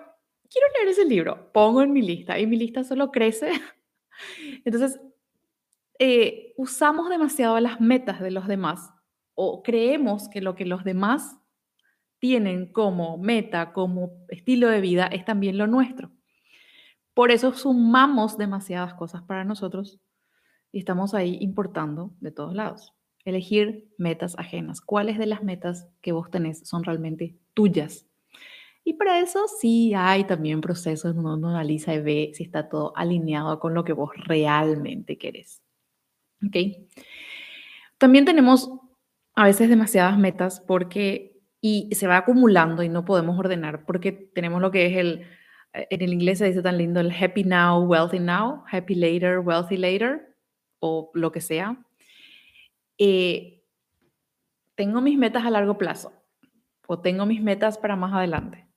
quiero 0.51 0.67
leer 0.77 0.89
ese 0.89 1.05
libro, 1.05 1.53
pongo 1.53 1.83
en 1.83 1.93
mi 1.93 2.03
lista 2.03 2.39
y 2.39 2.47
mi 2.47 2.57
lista 2.57 2.85
solo 2.85 3.11
crece. 3.11 3.51
Entonces, 4.65 5.01
eh, 5.99 6.55
usamos 6.57 7.09
demasiado 7.09 7.59
las 7.61 7.81
metas 7.81 8.21
de 8.21 8.31
los 8.31 8.47
demás 8.47 8.93
o 9.35 9.63
creemos 9.63 10.29
que 10.29 10.41
lo 10.41 10.55
que 10.55 10.65
los 10.65 10.85
demás 10.85 11.37
tienen 12.19 12.73
como 12.73 13.19
meta, 13.19 13.73
como 13.73 14.27
estilo 14.29 14.69
de 14.69 14.81
vida, 14.81 15.07
es 15.07 15.25
también 15.25 15.59
lo 15.59 15.67
nuestro. 15.67 16.11
Por 17.15 17.31
eso 17.31 17.53
sumamos 17.53 18.39
demasiadas 18.39 18.95
cosas 18.95 19.23
para 19.23 19.45
nosotros 19.45 20.01
y 20.73 20.79
estamos 20.81 21.15
ahí 21.15 21.39
importando 21.41 22.13
de 22.21 22.33
todos 22.33 22.55
lados. 22.55 22.98
Elegir 23.29 23.89
metas 23.99 24.39
ajenas. 24.39 24.81
¿Cuáles 24.81 25.19
de 25.19 25.27
las 25.27 25.43
metas 25.43 25.87
que 26.01 26.13
vos 26.13 26.31
tenés 26.31 26.67
son 26.67 26.83
realmente 26.83 27.37
tuyas? 27.53 28.07
Y 28.85 28.95
para 28.95 29.21
eso 29.21 29.47
sí 29.61 29.93
hay 29.95 30.25
también 30.25 30.63
procesos 30.63 31.15
donde 31.15 31.35
uno 31.35 31.51
analiza 31.51 31.93
y 31.93 32.01
ve 32.01 32.31
si 32.33 32.45
está 32.45 32.71
todo 32.71 32.97
alineado 32.97 33.61
con 33.61 33.75
lo 33.75 33.85
que 33.85 33.93
vos 33.93 34.13
realmente 34.25 35.19
querés. 35.19 35.61
¿Ok? 36.47 36.57
También 37.99 38.25
tenemos 38.25 38.71
a 39.35 39.45
veces 39.45 39.69
demasiadas 39.69 40.19
metas 40.19 40.61
porque 40.67 41.39
y 41.61 41.89
se 41.95 42.07
va 42.07 42.19
acumulando 42.19 42.83
y 42.83 42.89
no 42.89 43.05
podemos 43.05 43.39
ordenar 43.39 43.85
porque 43.85 44.13
tenemos 44.13 44.63
lo 44.63 44.71
que 44.71 44.87
es 44.87 44.97
el, 44.97 45.27
eh, 45.73 45.87
en 45.91 46.03
el 46.03 46.13
inglés 46.13 46.39
se 46.39 46.47
dice 46.47 46.63
tan 46.63 46.79
lindo, 46.79 47.01
el 47.01 47.13
happy 47.13 47.45
now, 47.45 47.83
wealthy 47.83 48.21
now, 48.21 48.65
happy 48.71 48.95
later, 48.95 49.41
wealthy 49.41 49.77
later, 49.77 50.35
o 50.81 51.11
lo 51.15 51.33
que 51.33 51.41
sea. 51.41 51.77
Eh, 52.99 53.65
tengo 54.75 55.01
mis 55.01 55.19
metas 55.19 55.45
a 55.45 55.51
largo 55.51 55.79
plazo 55.79 56.13
o 56.87 57.01
tengo 57.01 57.27
mis 57.27 57.43
metas 57.43 57.79
para 57.79 57.97
más 57.97 58.13
adelante, 58.13 58.69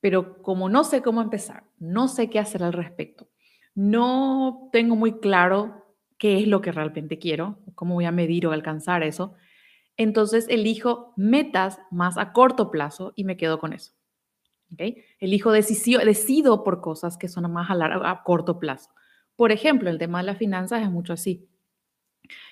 pero 0.00 0.42
como 0.42 0.68
no 0.68 0.84
sé 0.84 1.02
cómo 1.02 1.22
empezar, 1.22 1.64
no 1.78 2.08
sé 2.08 2.30
qué 2.30 2.38
hacer 2.38 2.62
al 2.62 2.72
respecto, 2.72 3.28
no 3.74 4.68
tengo 4.72 4.96
muy 4.96 5.20
claro 5.20 5.86
qué 6.18 6.38
es 6.40 6.48
lo 6.48 6.60
que 6.60 6.72
realmente 6.72 7.18
quiero, 7.18 7.58
cómo 7.74 7.94
voy 7.94 8.06
a 8.06 8.12
medir 8.12 8.46
o 8.46 8.52
alcanzar 8.52 9.02
eso. 9.02 9.34
Entonces 9.96 10.46
elijo 10.48 11.12
metas 11.16 11.78
más 11.90 12.18
a 12.18 12.32
corto 12.32 12.70
plazo 12.70 13.12
y 13.16 13.24
me 13.24 13.36
quedo 13.36 13.58
con 13.58 13.72
eso. 13.72 13.92
¿okay? 14.72 15.04
Elijo 15.20 15.52
decido 15.52 16.64
por 16.64 16.80
cosas 16.80 17.16
que 17.16 17.28
son 17.28 17.50
más 17.52 17.70
a, 17.70 17.74
largo, 17.74 18.04
a 18.04 18.22
corto 18.24 18.58
plazo. 18.58 18.90
Por 19.36 19.52
ejemplo, 19.52 19.90
el 19.90 19.98
tema 19.98 20.18
de 20.18 20.24
las 20.24 20.38
finanzas 20.38 20.82
es 20.82 20.90
mucho 20.90 21.12
así. 21.12 21.48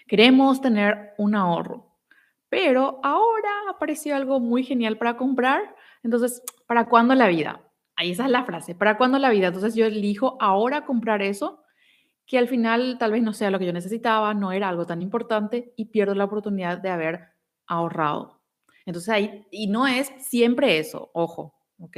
Queremos 0.06 0.60
tener 0.60 1.14
un 1.18 1.34
ahorro, 1.34 1.96
pero 2.48 3.00
ahora 3.02 3.50
apareció 3.70 4.14
algo 4.14 4.40
muy 4.40 4.62
genial 4.62 4.98
para 4.98 5.16
comprar. 5.16 5.74
Entonces, 6.02 6.42
¿para 6.66 6.88
cuándo 6.88 7.14
la 7.14 7.28
vida? 7.28 7.60
Ahí 7.96 8.10
esa 8.10 8.24
es 8.24 8.30
la 8.30 8.44
frase, 8.44 8.74
¿para 8.74 8.96
cuándo 8.96 9.18
la 9.18 9.30
vida? 9.30 9.48
Entonces 9.48 9.74
yo 9.74 9.86
elijo 9.86 10.36
ahora 10.40 10.84
comprar 10.84 11.22
eso 11.22 11.62
que 12.26 12.38
al 12.38 12.48
final 12.48 12.96
tal 12.98 13.12
vez 13.12 13.22
no 13.22 13.32
sea 13.32 13.50
lo 13.50 13.58
que 13.58 13.66
yo 13.66 13.72
necesitaba, 13.72 14.34
no 14.34 14.52
era 14.52 14.68
algo 14.68 14.86
tan 14.86 15.02
importante 15.02 15.72
y 15.76 15.86
pierdo 15.86 16.14
la 16.14 16.24
oportunidad 16.24 16.78
de 16.78 16.90
haber 16.90 17.28
ahorrado. 17.66 18.40
Entonces 18.86 19.08
ahí, 19.10 19.46
y 19.50 19.66
no 19.68 19.86
es 19.86 20.12
siempre 20.18 20.78
eso, 20.78 21.10
ojo, 21.14 21.54
¿ok? 21.78 21.96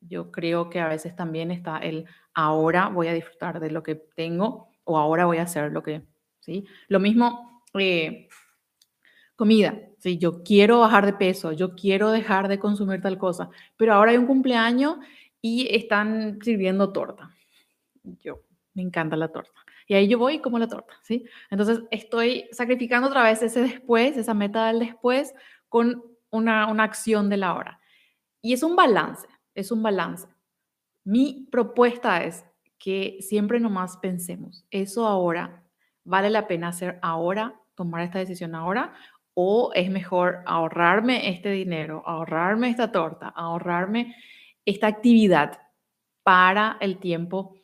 Yo 0.00 0.30
creo 0.30 0.70
que 0.70 0.80
a 0.80 0.88
veces 0.88 1.14
también 1.14 1.50
está 1.50 1.78
el 1.78 2.06
ahora 2.34 2.88
voy 2.88 3.08
a 3.08 3.12
disfrutar 3.12 3.60
de 3.60 3.70
lo 3.70 3.82
que 3.82 3.94
tengo 3.94 4.68
o 4.84 4.98
ahora 4.98 5.26
voy 5.26 5.38
a 5.38 5.42
hacer 5.42 5.72
lo 5.72 5.82
que, 5.82 6.02
¿sí? 6.40 6.64
Lo 6.88 7.00
mismo, 7.00 7.64
eh, 7.74 8.28
comida, 9.36 9.78
¿sí? 9.98 10.18
Yo 10.18 10.42
quiero 10.42 10.80
bajar 10.80 11.06
de 11.06 11.12
peso, 11.12 11.52
yo 11.52 11.74
quiero 11.74 12.10
dejar 12.10 12.48
de 12.48 12.58
consumir 12.58 13.00
tal 13.00 13.18
cosa, 13.18 13.50
pero 13.76 13.94
ahora 13.94 14.10
hay 14.10 14.16
un 14.16 14.26
cumpleaños 14.26 14.96
y 15.40 15.68
están 15.74 16.38
sirviendo 16.42 16.92
torta. 16.92 17.30
Yo, 18.02 18.40
me 18.74 18.82
encanta 18.82 19.16
la 19.16 19.28
torta. 19.28 19.60
Y 19.86 19.94
ahí 19.94 20.08
yo 20.08 20.18
voy 20.18 20.40
como 20.40 20.58
la 20.58 20.68
torta, 20.68 20.94
¿sí? 21.02 21.24
Entonces 21.50 21.80
estoy 21.90 22.48
sacrificando 22.52 23.08
otra 23.08 23.22
vez 23.22 23.42
ese 23.42 23.60
después, 23.62 24.16
esa 24.16 24.34
meta 24.34 24.66
del 24.66 24.80
después, 24.80 25.32
con 25.68 26.02
una, 26.30 26.66
una 26.66 26.84
acción 26.84 27.30
de 27.30 27.38
la 27.38 27.54
hora. 27.54 27.80
Y 28.42 28.52
es 28.52 28.62
un 28.62 28.76
balance, 28.76 29.26
es 29.54 29.70
un 29.70 29.82
balance. 29.82 30.26
Mi 31.04 31.48
propuesta 31.50 32.22
es 32.24 32.44
que 32.78 33.18
siempre 33.20 33.60
nomás 33.60 33.96
pensemos, 33.96 34.66
¿eso 34.70 35.06
ahora 35.06 35.64
vale 36.08 36.30
la 36.30 36.46
pena 36.46 36.68
hacer 36.68 36.98
ahora, 37.02 37.54
tomar 37.74 38.02
esta 38.02 38.18
decisión 38.18 38.54
ahora? 38.54 38.94
¿O 39.34 39.70
es 39.74 39.90
mejor 39.90 40.42
ahorrarme 40.46 41.28
este 41.30 41.50
dinero, 41.50 42.02
ahorrarme 42.06 42.70
esta 42.70 42.90
torta, 42.90 43.28
ahorrarme 43.28 44.16
esta 44.64 44.86
actividad 44.88 45.60
para 46.24 46.76
el 46.80 46.98
tiempo 46.98 47.54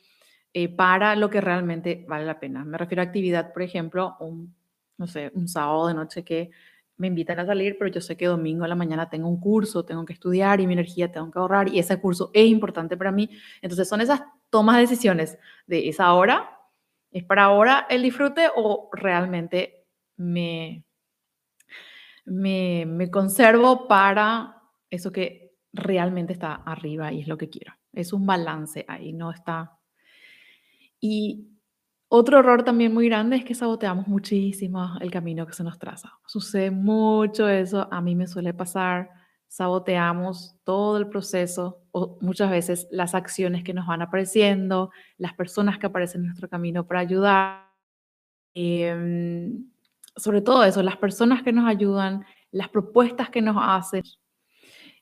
eh, 0.57 0.69
para 0.69 1.17
lo 1.17 1.31
que 1.31 1.41
realmente 1.41 2.05
vale 2.09 2.25
la 2.25 2.39
pena. 2.39 2.65
Me 2.65 2.79
refiero 2.79 3.03
a 3.03 3.07
actividad, 3.07 3.53
por 3.53 3.63
ejemplo, 3.63 4.17
un, 4.21 4.55
no 4.97 5.09
sé, 5.09 5.33
un 5.35 5.49
sábado 5.49 5.89
de 5.89 5.95
noche 5.95 6.23
que 6.23 6.53
me 6.97 7.09
invitan 7.09 7.41
a 7.41 7.47
salir, 7.47 7.77
pero 7.77 7.91
yo 7.91 8.01
sé 8.01 8.17
que 8.17 8.27
domingo 8.27 8.65
a 8.65 8.69
la 8.69 8.77
mañana 8.77 9.11
tengo 9.11 9.29
un 9.29 9.41
curso, 9.41 9.85
tengo 9.85 10.05
que 10.05 10.13
estudiar 10.13 10.61
y 10.61 10.69
mi 10.69 10.75
energía 10.75 11.11
tengo 11.11 11.29
que 11.29 11.41
ahorrar 11.41 11.69
y 11.69 11.81
ese 11.81 12.01
curso 12.01 12.31
es 12.33 12.47
importante 12.47 12.97
para 12.97 13.11
mí. 13.11 13.29
Entonces 13.63 13.89
son 13.89 14.01
esas 14.01 14.23
tomas 14.49 14.77
de 14.77 14.83
decisiones 14.83 15.39
de 15.67 15.89
esa 15.89 16.15
hora, 16.15 16.54
¿es 17.15 17.25
para 17.25 17.45
ahora 17.45 17.87
el 17.89 18.03
disfrute 18.03 18.49
o 18.55 18.91
realmente 18.93 19.87
me, 20.19 20.85
me, 22.27 22.85
me 22.87 23.11
conservo 23.11 23.89
para 23.89 24.61
eso 24.91 25.11
que 25.11 25.55
realmente 25.73 26.35
está 26.35 26.55
arriba 26.57 27.11
y 27.11 27.23
es 27.23 27.29
lo 27.29 27.39
que 27.39 27.49
quiero? 27.49 27.73
Es 27.95 28.13
un 28.13 28.27
balance 28.27 28.85
ahí, 28.87 29.15
no 29.15 29.31
está 29.31 29.79
y 31.07 31.51
otro 32.09 32.39
error 32.39 32.63
también 32.63 32.95
muy 32.95 33.11
grande 33.11 33.37
es 33.37 33.45
que 33.45 33.55
saboteamos 33.55 34.09
muchísimo 34.09 34.97
el 35.03 35.11
camino 35.11 35.47
que 35.47 35.53
se 35.53 35.63
nos 35.63 35.79
traza. 35.79 36.15
Sucede 36.25 36.71
mucho 36.71 37.47
eso, 37.47 37.87
a 37.93 38.01
mí 38.01 38.15
me 38.15 38.27
suele 38.27 38.55
pasar, 38.55 39.11
saboteamos 39.55 40.57
todo 40.65 40.97
el 40.97 41.07
proceso 41.07 41.81
o 41.93 42.19
muchas 42.21 42.51
veces 42.51 42.89
las 42.91 43.15
acciones 43.15 43.63
que 43.63 43.73
nos 43.73 43.87
van 43.87 44.03
apareciendo, 44.03 44.91
las 45.17 45.33
personas 45.35 45.79
que 45.79 45.87
aparecen 45.87 46.23
en 46.23 46.27
nuestro 46.27 46.49
camino 46.49 46.89
para 46.89 46.99
ayudar. 46.99 47.69
Em, 48.53 49.71
sobre 50.17 50.41
todo 50.41 50.65
eso, 50.65 50.83
las 50.83 50.97
personas 50.97 51.45
que 51.45 51.53
nos 51.53 51.69
ayudan, 51.69 52.25
las 52.51 52.69
propuestas 52.69 53.31
que 53.31 53.43
nos 53.43 53.57
hacen. 53.61 54.03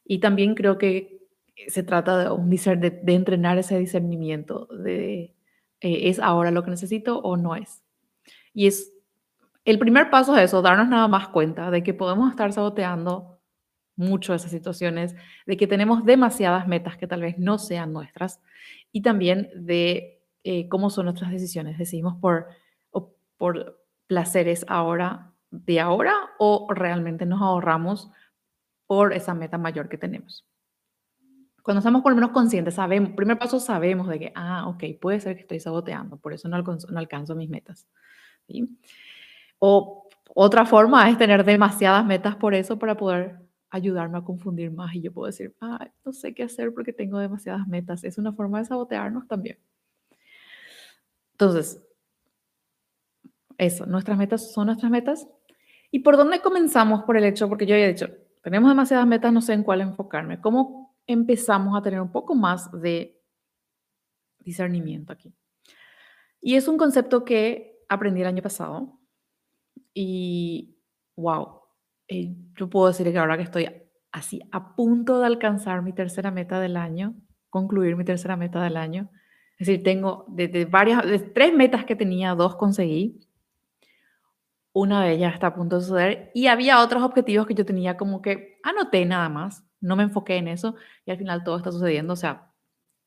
Y 0.04 0.18
también 0.20 0.54
creo 0.54 0.76
que 0.76 1.22
se 1.68 1.82
trata 1.82 2.18
de, 2.18 2.30
un 2.30 2.50
de, 2.50 3.00
de 3.02 3.14
entrenar 3.14 3.56
ese 3.56 3.78
discernimiento 3.78 4.66
de 4.66 5.34
eh, 5.80 6.10
es 6.10 6.18
ahora 6.18 6.50
lo 6.50 6.62
que 6.62 6.70
necesito 6.70 7.20
o 7.20 7.38
no 7.38 7.56
es. 7.56 7.82
Y 8.52 8.66
es 8.66 8.92
el 9.64 9.78
primer 9.78 10.10
paso 10.10 10.36
es 10.36 10.44
eso, 10.44 10.60
darnos 10.60 10.88
nada 10.88 11.08
más 11.08 11.28
cuenta 11.28 11.70
de 11.70 11.82
que 11.82 11.94
podemos 11.94 12.30
estar 12.30 12.52
saboteando 12.52 13.31
mucho 14.02 14.34
esas 14.34 14.50
situaciones, 14.50 15.14
de 15.46 15.56
que 15.56 15.66
tenemos 15.66 16.04
demasiadas 16.04 16.66
metas 16.68 16.96
que 16.96 17.06
tal 17.06 17.22
vez 17.22 17.38
no 17.38 17.58
sean 17.58 17.92
nuestras 17.92 18.40
y 18.92 19.02
también 19.02 19.50
de 19.54 20.22
eh, 20.44 20.68
cómo 20.68 20.90
son 20.90 21.06
nuestras 21.06 21.30
decisiones. 21.30 21.78
Decidimos 21.78 22.16
por, 22.20 22.48
por 23.36 23.80
placeres 24.06 24.64
ahora, 24.68 25.32
de 25.50 25.80
ahora, 25.80 26.14
o 26.38 26.68
realmente 26.70 27.26
nos 27.26 27.40
ahorramos 27.40 28.10
por 28.86 29.12
esa 29.12 29.34
meta 29.34 29.58
mayor 29.58 29.88
que 29.88 29.98
tenemos. 29.98 30.46
Cuando 31.62 31.78
estamos 31.78 32.02
por 32.02 32.12
lo 32.12 32.16
menos 32.16 32.32
conscientes, 32.32 32.74
sabemos, 32.74 33.12
primer 33.12 33.38
paso 33.38 33.60
sabemos 33.60 34.08
de 34.08 34.18
que, 34.18 34.32
ah, 34.34 34.68
ok, 34.68 34.84
puede 35.00 35.20
ser 35.20 35.36
que 35.36 35.42
estoy 35.42 35.60
saboteando, 35.60 36.16
por 36.16 36.32
eso 36.32 36.48
no 36.48 36.56
alcanzo, 36.56 36.88
no 36.90 36.98
alcanzo 36.98 37.34
mis 37.34 37.48
metas. 37.48 37.86
O 39.58 40.08
otra 40.34 40.66
forma 40.66 41.08
es 41.08 41.18
tener 41.18 41.44
demasiadas 41.44 42.04
metas 42.04 42.36
por 42.36 42.54
eso 42.54 42.78
para 42.78 42.96
poder 42.96 43.38
ayudarme 43.72 44.18
a 44.18 44.22
confundir 44.22 44.70
más 44.70 44.94
y 44.94 45.02
yo 45.02 45.12
puedo 45.12 45.26
decir, 45.26 45.54
ah, 45.60 45.90
no 46.04 46.12
sé 46.12 46.34
qué 46.34 46.44
hacer 46.44 46.72
porque 46.72 46.92
tengo 46.92 47.18
demasiadas 47.18 47.66
metas. 47.66 48.04
Es 48.04 48.18
una 48.18 48.32
forma 48.32 48.58
de 48.58 48.66
sabotearnos 48.66 49.26
también. 49.26 49.58
Entonces, 51.32 51.82
eso, 53.58 53.86
nuestras 53.86 54.16
metas 54.16 54.52
son 54.52 54.66
nuestras 54.66 54.90
metas. 54.90 55.26
¿Y 55.90 56.00
por 56.00 56.16
dónde 56.16 56.40
comenzamos 56.40 57.02
por 57.04 57.16
el 57.16 57.24
hecho? 57.24 57.48
Porque 57.48 57.66
yo 57.66 57.74
había 57.74 57.88
dicho, 57.88 58.08
tenemos 58.42 58.70
demasiadas 58.70 59.06
metas, 59.06 59.32
no 59.32 59.40
sé 59.40 59.54
en 59.54 59.64
cuál 59.64 59.80
enfocarme. 59.80 60.40
¿Cómo 60.40 60.82
empezamos 61.06 61.76
a 61.76 61.82
tener 61.82 62.00
un 62.00 62.12
poco 62.12 62.34
más 62.34 62.70
de 62.80 63.20
discernimiento 64.40 65.12
aquí. 65.12 65.34
Y 66.40 66.56
es 66.56 66.68
un 66.68 66.76
concepto 66.76 67.24
que 67.24 67.84
aprendí 67.88 68.20
el 68.20 68.26
año 68.26 68.42
pasado 68.42 68.98
y, 69.94 70.76
wow, 71.16 71.61
eh, 72.12 72.34
yo 72.56 72.68
puedo 72.68 72.88
decir 72.88 73.10
que 73.10 73.18
ahora 73.18 73.36
que 73.36 73.42
estoy 73.44 73.68
así 74.10 74.40
a 74.52 74.74
punto 74.76 75.20
de 75.20 75.26
alcanzar 75.26 75.82
mi 75.82 75.92
tercera 75.92 76.30
meta 76.30 76.60
del 76.60 76.76
año, 76.76 77.14
concluir 77.50 77.96
mi 77.96 78.04
tercera 78.04 78.36
meta 78.36 78.62
del 78.62 78.76
año, 78.76 79.10
es 79.58 79.66
decir, 79.66 79.82
tengo 79.82 80.24
de, 80.28 80.64
varias, 80.64 81.04
de 81.06 81.18
tres 81.18 81.54
metas 81.54 81.84
que 81.84 81.96
tenía, 81.96 82.34
dos 82.34 82.56
conseguí, 82.56 83.20
una 84.72 85.04
de 85.04 85.12
ellas 85.12 85.34
está 85.34 85.48
a 85.48 85.54
punto 85.54 85.78
de 85.78 85.84
suceder 85.84 86.30
y 86.34 86.46
había 86.46 86.82
otros 86.82 87.02
objetivos 87.02 87.46
que 87.46 87.54
yo 87.54 87.64
tenía 87.64 87.96
como 87.96 88.22
que 88.22 88.58
anoté 88.62 89.04
nada 89.04 89.28
más 89.28 89.64
no 89.82 89.96
me 89.96 90.04
enfoqué 90.04 90.36
en 90.36 90.48
eso 90.48 90.76
y 91.04 91.10
al 91.10 91.18
final 91.18 91.44
todo 91.44 91.58
está 91.58 91.70
sucediendo. 91.70 92.14
O 92.14 92.16
sea, 92.16 92.50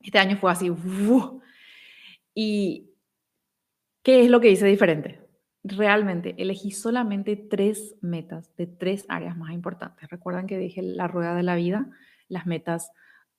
este 0.01 0.19
año 0.19 0.38
fue 0.38 0.51
así. 0.51 0.71
¿Y 2.35 2.91
qué 4.03 4.24
es 4.24 4.29
lo 4.29 4.41
que 4.41 4.51
hice 4.51 4.67
diferente? 4.67 5.25
Realmente 5.67 6.36
elegí 6.38 6.69
solamente 6.69 7.36
tres 7.36 7.95
metas 8.00 8.55
de 8.55 8.67
tres 8.67 9.03
áreas 9.10 9.36
más 9.36 9.51
importantes. 9.51 10.07
Recuerdan 10.12 10.45
que 10.45 10.60
dije 10.60 10.84
la 10.84 11.07
rueda 11.07 11.34
de 11.34 11.41
la 11.41 11.55
vida, 11.55 11.89
las 12.27 12.45
metas 12.45 12.91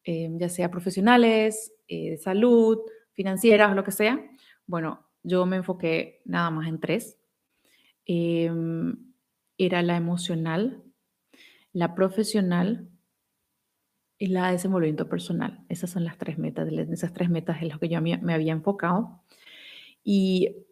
eh, 0.03 0.29
ya 0.33 0.49
sea 0.49 0.69
profesionales, 0.69 1.73
eh, 1.87 2.11
de 2.11 2.17
salud, 2.17 2.81
financieras, 3.13 3.77
lo 3.77 3.85
que 3.85 3.93
sea. 3.93 4.21
Bueno, 4.67 5.07
yo 5.23 5.47
me 5.47 5.55
enfoqué 5.55 6.21
nada 6.25 6.51
más 6.51 6.67
en 6.67 6.81
tres. 6.81 7.17
Em, 8.07 8.97
era 9.57 9.83
la 9.83 9.97
emocional, 9.97 10.83
la 11.73 11.95
profesional 11.95 12.89
y 14.19 14.27
la 14.27 14.51
desenvolvimiento 14.51 15.09
personal. 15.09 15.65
Esas 15.69 15.91
son 15.91 16.03
las 16.03 16.19
tres 16.19 16.39
metas, 16.39 16.69
esas 16.73 17.13
tres 17.13 17.31
metas 17.31 17.63
en 17.63 17.69
las 17.69 17.79
que 17.79 17.89
yo 17.89 18.01
me 18.03 18.35
había 18.35 18.53
enfocado 18.53 19.23
y 20.03 20.66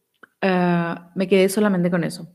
ah, 0.45 1.11
me 1.15 1.27
quedé 1.27 1.49
solamente 1.49 1.91
con 1.91 2.05
eso. 2.05 2.29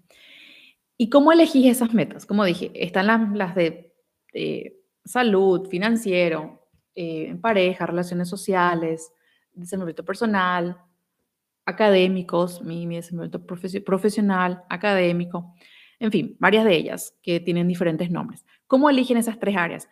¿Y 0.98 1.10
cómo 1.10 1.32
elegí 1.32 1.70
esas 1.70 1.94
metas? 1.94 2.26
Como 2.26 2.44
dije, 2.44 2.72
están 2.76 3.08
las, 3.08 3.56
de, 3.56 3.94
salud, 5.06 5.68
financiero, 5.70 6.68
eh, 6.94 7.36
pareja, 7.42 7.86
relaciones 7.86 8.28
sociales, 8.28 9.12
desenvolvimiento 9.54 10.04
personal, 10.04 10.78
académicos, 11.66 12.62
mi, 12.62 12.86
mi 12.86 13.00
profesional, 13.86 14.64
académico, 14.70 15.54
en 16.00 16.12
fin, 16.12 16.36
varias 16.40 16.66
de 16.66 16.76
ellas 16.76 17.16
que 17.22 17.40
tienen 17.40 17.68
diferentes 17.68 18.12
nombres. 18.12 18.46
¿Cómo 18.68 18.90
eligen 18.90 19.18
esas 19.18 19.40
tres 19.40 19.56
áreas? 19.56 19.88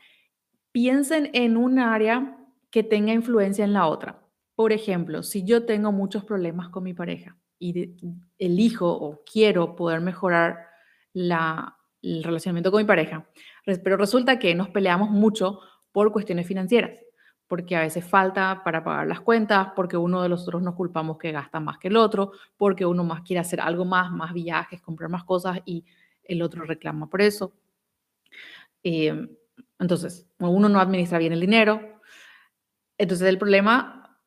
piensen 0.77 1.31
en 1.33 1.57
un 1.57 1.79
área 1.79 2.37
que 2.69 2.83
tenga 2.83 3.11
influencia 3.11 3.65
en 3.65 3.73
la 3.73 3.87
otra. 3.87 4.21
Por 4.53 4.71
ejemplo, 4.71 5.23
si 5.23 5.43
yo 5.43 5.65
tengo 5.65 5.91
muchos 5.91 6.23
problemas 6.23 6.69
con 6.69 6.83
mi 6.83 6.93
pareja 6.93 7.35
y 7.59 7.95
elijo 8.37 8.91
o 8.91 9.23
quiero 9.23 9.75
poder 9.75 10.01
mejorar 10.01 10.67
la, 11.13 11.77
el 12.01 12.23
relacionamiento 12.23 12.71
con 12.71 12.81
mi 12.81 12.87
pareja, 12.87 13.27
pero 13.83 13.97
resulta 13.97 14.39
que 14.39 14.55
nos 14.55 14.69
peleamos 14.69 15.09
mucho 15.09 15.59
por 15.91 16.11
cuestiones 16.11 16.47
financieras, 16.47 17.03
porque 17.47 17.75
a 17.75 17.81
veces 17.81 18.05
falta 18.05 18.61
para 18.63 18.83
pagar 18.83 19.07
las 19.07 19.21
cuentas, 19.21 19.69
porque 19.75 19.97
uno 19.97 20.21
de 20.21 20.29
los 20.29 20.43
otros 20.43 20.61
nos 20.61 20.75
culpamos 20.75 21.17
que 21.17 21.31
gasta 21.31 21.59
más 21.59 21.77
que 21.77 21.87
el 21.87 21.97
otro, 21.97 22.31
porque 22.55 22.85
uno 22.85 23.03
más 23.03 23.21
quiere 23.21 23.39
hacer 23.39 23.61
algo 23.61 23.85
más, 23.85 24.11
más 24.11 24.33
viajes, 24.33 24.81
comprar 24.81 25.09
más 25.09 25.23
cosas 25.23 25.59
y 25.65 25.85
el 26.23 26.41
otro 26.41 26.63
reclama 26.63 27.09
por 27.09 27.21
eso. 27.21 27.53
Eh, 28.83 29.27
entonces, 29.79 30.27
uno 30.39 30.69
no 30.69 30.79
administra 30.79 31.17
bien 31.17 31.33
el 31.33 31.39
dinero. 31.39 31.99
Entonces, 32.97 33.27
el 33.27 33.37
problema 33.37 34.19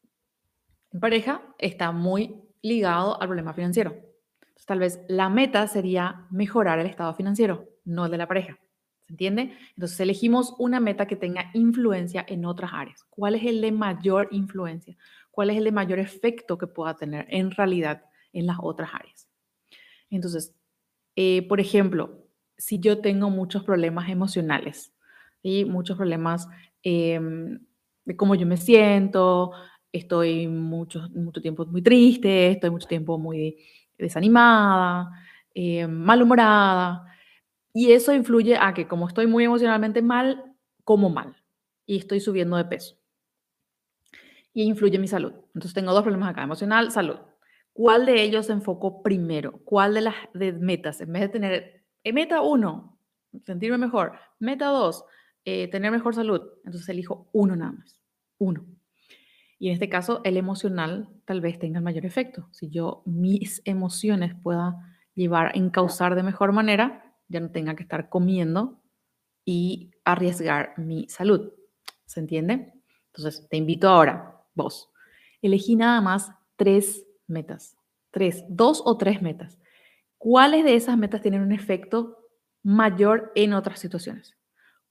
en 0.92 1.00
pareja 1.00 1.42
está 1.58 1.92
muy 1.92 2.39
ligado 2.62 3.20
al 3.20 3.28
problema 3.28 3.52
financiero. 3.54 3.92
Entonces, 3.92 4.66
tal 4.66 4.78
vez 4.78 5.00
la 5.08 5.28
meta 5.28 5.66
sería 5.66 6.26
mejorar 6.30 6.78
el 6.78 6.86
estado 6.86 7.14
financiero, 7.14 7.68
no 7.84 8.04
el 8.04 8.10
de 8.10 8.18
la 8.18 8.28
pareja. 8.28 8.58
¿Se 9.00 9.12
entiende? 9.12 9.56
Entonces, 9.74 9.98
elegimos 10.00 10.54
una 10.58 10.80
meta 10.80 11.06
que 11.06 11.16
tenga 11.16 11.50
influencia 11.54 12.24
en 12.28 12.44
otras 12.44 12.70
áreas. 12.72 13.04
¿Cuál 13.10 13.34
es 13.34 13.44
el 13.44 13.60
de 13.60 13.72
mayor 13.72 14.28
influencia? 14.30 14.96
¿Cuál 15.30 15.50
es 15.50 15.56
el 15.56 15.64
de 15.64 15.72
mayor 15.72 15.98
efecto 15.98 16.58
que 16.58 16.66
pueda 16.66 16.96
tener 16.96 17.26
en 17.30 17.50
realidad 17.50 18.04
en 18.32 18.46
las 18.46 18.58
otras 18.60 18.90
áreas? 18.92 19.28
Entonces, 20.10 20.54
eh, 21.16 21.46
por 21.48 21.60
ejemplo, 21.60 22.26
si 22.56 22.78
yo 22.78 23.00
tengo 23.00 23.30
muchos 23.30 23.64
problemas 23.64 24.08
emocionales, 24.08 24.92
y 25.42 25.64
muchos 25.64 25.96
problemas 25.96 26.48
em, 26.82 27.58
de 28.04 28.16
cómo 28.16 28.34
yo 28.34 28.46
me 28.46 28.56
siento, 28.56 29.52
estoy 29.92 30.46
mucho, 30.48 31.08
mucho 31.14 31.40
tiempo 31.40 31.66
muy 31.66 31.82
triste, 31.82 32.50
estoy 32.52 32.70
mucho 32.70 32.88
tiempo 32.88 33.18
muy 33.18 33.58
desanimada, 33.98 35.10
eh, 35.54 35.86
malhumorada. 35.86 37.06
Y 37.72 37.92
eso 37.92 38.12
influye 38.12 38.56
a 38.56 38.74
que 38.74 38.88
como 38.88 39.08
estoy 39.08 39.26
muy 39.26 39.44
emocionalmente 39.44 40.02
mal, 40.02 40.44
como 40.84 41.10
mal 41.10 41.36
y 41.86 41.98
estoy 41.98 42.20
subiendo 42.20 42.56
de 42.56 42.64
peso. 42.64 42.96
Y 44.52 44.64
influye 44.64 44.98
mi 44.98 45.08
salud. 45.08 45.32
Entonces 45.54 45.74
tengo 45.74 45.92
dos 45.92 46.02
problemas 46.02 46.30
acá, 46.30 46.42
emocional, 46.42 46.90
salud. 46.90 47.16
¿Cuál 47.72 48.06
de 48.06 48.22
ellos 48.22 48.50
enfoco 48.50 49.02
primero? 49.02 49.60
¿Cuál 49.64 49.94
de 49.94 50.00
las 50.02 50.14
de 50.34 50.52
metas? 50.52 51.00
En 51.00 51.12
vez 51.12 51.22
de 51.22 51.28
tener 51.28 51.84
eh, 52.04 52.12
meta 52.12 52.40
uno, 52.42 52.98
sentirme 53.44 53.78
mejor, 53.78 54.12
meta 54.38 54.66
dos, 54.66 55.04
eh, 55.44 55.68
tener 55.68 55.90
mejor 55.90 56.14
salud, 56.14 56.42
entonces 56.64 56.88
elijo 56.88 57.28
uno 57.32 57.56
nada 57.56 57.72
más, 57.72 58.00
uno. 58.38 58.66
Y 59.60 59.68
en 59.68 59.74
este 59.74 59.90
caso, 59.90 60.22
el 60.24 60.38
emocional 60.38 61.10
tal 61.26 61.42
vez 61.42 61.58
tenga 61.58 61.78
el 61.78 61.84
mayor 61.84 62.06
efecto. 62.06 62.48
Si 62.50 62.70
yo 62.70 63.02
mis 63.04 63.60
emociones 63.66 64.34
pueda 64.42 64.96
llevar, 65.14 65.54
encauzar 65.54 66.14
de 66.14 66.22
mejor 66.22 66.52
manera, 66.52 67.14
ya 67.28 67.40
no 67.40 67.50
tenga 67.50 67.76
que 67.76 67.82
estar 67.82 68.08
comiendo 68.08 68.80
y 69.44 69.90
arriesgar 70.06 70.72
mi 70.78 71.06
salud. 71.10 71.52
¿Se 72.06 72.20
entiende? 72.20 72.72
Entonces, 73.08 73.46
te 73.50 73.58
invito 73.58 73.86
ahora, 73.86 74.40
vos, 74.54 74.90
elegí 75.42 75.76
nada 75.76 76.00
más 76.00 76.32
tres 76.56 77.04
metas, 77.26 77.76
tres, 78.10 78.44
dos 78.48 78.80
o 78.86 78.96
tres 78.96 79.20
metas. 79.20 79.58
¿Cuáles 80.16 80.64
de 80.64 80.74
esas 80.74 80.96
metas 80.96 81.20
tienen 81.20 81.42
un 81.42 81.52
efecto 81.52 82.30
mayor 82.62 83.30
en 83.34 83.52
otras 83.52 83.78
situaciones? 83.78 84.38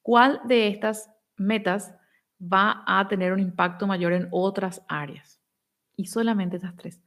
¿Cuál 0.04 0.42
de 0.46 0.68
estas 0.68 1.10
metas 1.38 1.96
va 2.42 2.84
a 2.86 3.08
tener 3.08 3.34
un 3.34 3.40
impacto 3.40 3.88
mayor 3.88 4.14
en 4.14 4.28
otras 4.32 4.84
áreas? 4.88 5.42
Y 5.96 6.06
solamente 6.06 6.58
esas 6.58 6.76
tres. 6.76 7.02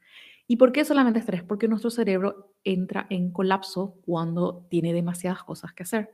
¿Y 0.47 0.57
por 0.57 0.71
qué 0.71 0.85
solamente 0.85 1.19
estas 1.19 1.35
tres? 1.35 1.43
Porque 1.43 1.67
nuestro 1.67 1.89
cerebro 1.89 2.53
entra 2.63 3.07
en 3.09 3.31
colapso 3.31 3.95
cuando 4.05 4.67
tiene 4.69 4.93
demasiadas 4.93 5.43
cosas 5.43 5.73
que 5.73 5.83
hacer. 5.83 6.11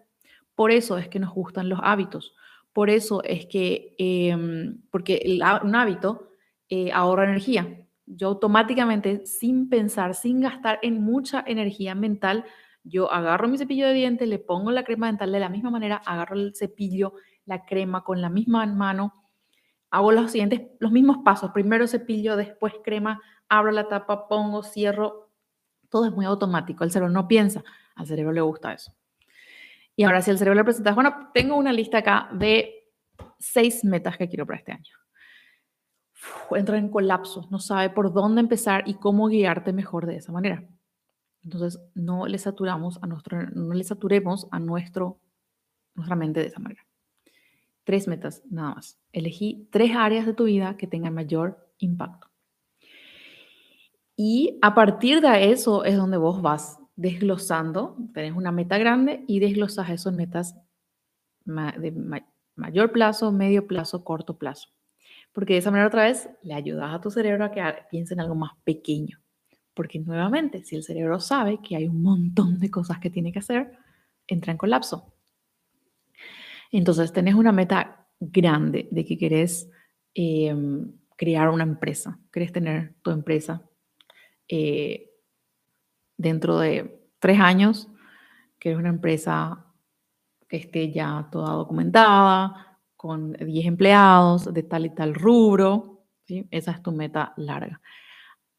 Por 0.56 0.72
eso 0.72 0.98
es 0.98 1.08
que 1.08 1.20
nos 1.20 1.34
gustan 1.34 1.70
los 1.70 1.80
hábitos. 1.82 2.34
Por 2.74 2.90
eso 2.90 3.24
es 3.24 3.46
que, 3.48 3.96
em, 3.98 4.82
porque 4.92 5.40
un 5.64 5.76
hábito 5.76 6.30
eh, 6.70 6.92
ahorra 6.92 7.24
energía. 7.24 7.88
Yo 8.06 8.28
automáticamente, 8.28 9.26
sin 9.26 9.70
pensar, 9.70 10.14
sin 10.14 10.42
gastar 10.42 10.80
en 10.84 11.02
mucha 11.02 11.44
energía 11.48 11.96
mental, 11.96 12.46
yo 12.84 13.12
agarro 13.12 13.48
mi 13.48 13.58
cepillo 13.58 13.88
de 13.88 13.94
dientes, 13.94 14.28
le 14.28 14.40
pongo 14.40 14.72
la 14.72 14.84
crema 14.84 15.08
dental 15.08 15.32
de 15.32 15.40
la 15.40 15.50
misma 15.50 15.72
manera, 15.72 15.98
agarro 15.98 16.36
el 16.36 16.56
cepillo, 16.56 17.14
la 17.50 17.66
crema 17.66 18.04
con 18.04 18.22
la 18.22 18.30
misma 18.30 18.66
mano 18.68 19.20
hago 19.90 20.12
los 20.12 20.32
siguientes, 20.32 20.62
los 20.80 20.92
mismos 20.92 21.18
pasos. 21.26 21.52
Primero 21.52 21.88
cepillo, 21.88 22.36
después 22.36 22.74
crema, 22.84 23.22
abro 23.48 23.72
la 23.72 23.88
tapa, 23.88 24.28
pongo, 24.28 24.64
cierro. 24.64 25.32
Todo 25.90 26.06
es 26.06 26.12
muy 26.12 26.26
automático. 26.26 26.84
El 26.84 26.92
cerebro 26.92 27.12
no 27.12 27.28
piensa. 27.28 27.64
Al 27.96 28.06
cerebro 28.06 28.32
le 28.32 28.42
gusta 28.42 28.74
eso. 28.74 28.94
Y 29.96 30.04
ahora, 30.04 30.22
si 30.22 30.32
el 30.32 30.38
cerebro 30.38 30.60
le 30.60 30.64
presenta, 30.64 30.94
bueno, 30.94 31.32
tengo 31.34 31.56
una 31.58 31.74
lista 31.74 31.98
acá 31.98 32.30
de 32.32 32.88
seis 33.40 33.84
metas 33.84 34.18
que 34.18 34.30
quiero 34.30 34.46
para 34.46 34.60
este 34.60 34.72
año. 34.72 34.96
entra 36.52 36.78
en 36.78 36.90
colapso, 36.90 37.48
no 37.50 37.60
sabe 37.60 37.90
por 37.90 38.14
dónde 38.14 38.42
empezar 38.42 38.84
y 38.86 38.94
cómo 38.94 39.28
guiarte 39.28 39.74
mejor 39.74 40.06
de 40.06 40.18
esa 40.18 40.32
manera. 40.32 40.64
Entonces, 41.44 41.82
no 41.96 42.28
le 42.28 42.38
saturamos 42.38 43.00
a 43.02 43.08
nuestro, 43.08 43.42
no 43.50 43.74
le 43.74 43.84
saturemos 43.84 44.48
a 44.52 44.60
nuestro, 44.60 45.20
nuestra 45.96 46.16
mente 46.16 46.42
de 46.42 46.48
esa 46.48 46.60
manera. 46.60 46.89
Tres 47.90 48.08
metas, 48.08 48.44
nada 48.52 48.76
más. 48.76 49.00
Elegí 49.14 49.68
tres 49.72 49.96
áreas 49.96 50.28
de 50.28 50.36
tu 50.36 50.44
vida 50.44 50.78
que 50.78 50.86
tengan 50.86 51.16
mayor 51.16 51.74
impacto. 51.80 52.28
Y 54.16 54.60
a 54.62 54.76
partir 54.76 55.22
de 55.22 55.52
eso 55.52 55.84
es 55.84 55.98
donde 55.98 56.18
vos 56.18 56.40
vas 56.44 56.78
desglosando, 56.96 57.98
tenés 58.14 58.34
una 58.36 58.52
meta 58.52 58.78
grande 58.78 59.24
y 59.26 59.40
desglosas 59.40 59.90
esas 59.90 60.14
metas 60.14 60.56
de 61.46 62.24
mayor 62.54 62.92
plazo, 62.92 63.32
medio 63.32 63.66
plazo, 63.66 64.04
corto 64.04 64.38
plazo. 64.38 64.70
Porque 65.34 65.54
de 65.54 65.60
esa 65.60 65.72
manera 65.72 65.88
otra 65.88 66.04
vez 66.04 66.30
le 66.44 66.54
ayudas 66.54 66.94
a 66.94 67.02
tu 67.02 67.10
cerebro 67.10 67.44
a 67.44 67.50
que 67.50 67.64
piense 67.90 68.14
en 68.14 68.20
algo 68.20 68.36
más 68.36 68.52
pequeño. 68.64 69.18
Porque 69.74 69.98
nuevamente, 69.98 70.64
si 70.64 70.76
el 70.76 70.84
cerebro 70.84 71.20
sabe 71.20 71.58
que 71.68 71.76
hay 71.76 71.88
un 71.88 72.04
montón 72.04 72.60
de 72.60 72.70
cosas 72.70 73.00
que 73.00 73.10
tiene 73.10 73.32
que 73.32 73.40
hacer, 73.40 73.72
entra 74.28 74.52
en 74.52 74.60
colapso. 74.60 75.12
Entonces, 76.72 77.12
tenés 77.14 77.36
una 77.36 77.52
meta 77.52 78.08
grande 78.20 78.88
de 78.92 79.06
que 79.06 79.18
querés 79.18 79.70
em, 80.14 80.92
crear 81.16 81.50
una 81.50 81.64
empresa, 81.64 82.20
querés 82.32 82.52
tener 82.52 82.96
tu 83.02 83.12
empresa 83.12 83.62
eh, 84.48 85.12
dentro 86.18 86.60
de 86.60 87.02
tres 87.20 87.40
años, 87.40 87.90
querés 88.58 88.78
una 88.78 88.90
empresa 88.90 89.66
que 90.48 90.58
esté 90.58 90.92
ya 90.92 91.28
toda 91.32 91.54
documentada, 91.54 92.70
con 93.00 93.32
10 93.32 93.66
empleados, 93.66 94.54
de 94.54 94.64
tal 94.64 94.86
y 94.86 94.90
tal 94.90 95.16
rubro, 95.16 96.04
esa 96.52 96.72
es 96.72 96.84
tu 96.84 96.92
meta 96.92 97.34
larga. 97.38 97.80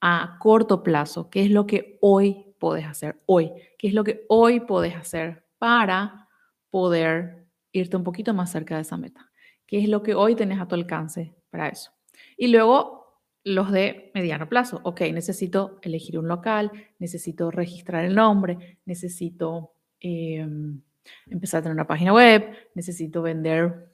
A 0.01 0.39
corto 0.39 0.83
plazo, 0.83 1.29
qué 1.29 1.43
es 1.43 1.51
lo 1.51 1.67
que 1.67 1.99
hoy 2.01 2.47
puedes 2.59 2.87
hacer, 2.87 3.21
hoy, 3.27 3.53
qué 3.79 3.89
es 3.89 3.93
lo 3.93 4.03
que 4.03 4.25
hoy 4.31 4.61
puedes 4.61 4.97
hacer 4.97 5.45
para 5.59 6.27
poder 6.71 7.40
irte 7.73 7.97
un 7.97 8.05
poquito 8.05 8.35
más 8.35 8.51
cerca 8.51 8.77
de 8.77 8.83
esa 8.83 8.97
meta, 8.97 9.31
qué 9.67 9.79
es 9.79 9.89
lo 9.89 10.03
que 10.03 10.15
hoy 10.15 10.35
tenés 10.35 10.61
a 10.61 10.67
tu 10.67 10.75
alcance 10.75 11.35
para 11.51 11.69
eso. 11.69 11.93
Y 12.37 12.49
luego 12.49 13.01
los 13.45 13.71
de 13.73 14.11
mediano 14.15 14.49
plazo, 14.49 14.81
ok, 14.85 15.01
necesito 15.13 15.79
elegir 15.83 16.19
un 16.19 16.29
local, 16.29 16.71
necesito 16.99 17.51
registrar 17.51 18.05
el 18.05 18.15
nombre, 18.15 18.79
necesito 18.85 19.73
em, 20.01 20.81
empezar 21.27 21.61
a 21.61 21.63
tener 21.63 21.75
una 21.75 21.87
página 21.87 22.13
web, 22.13 22.51
necesito 22.75 23.23
vender 23.23 23.91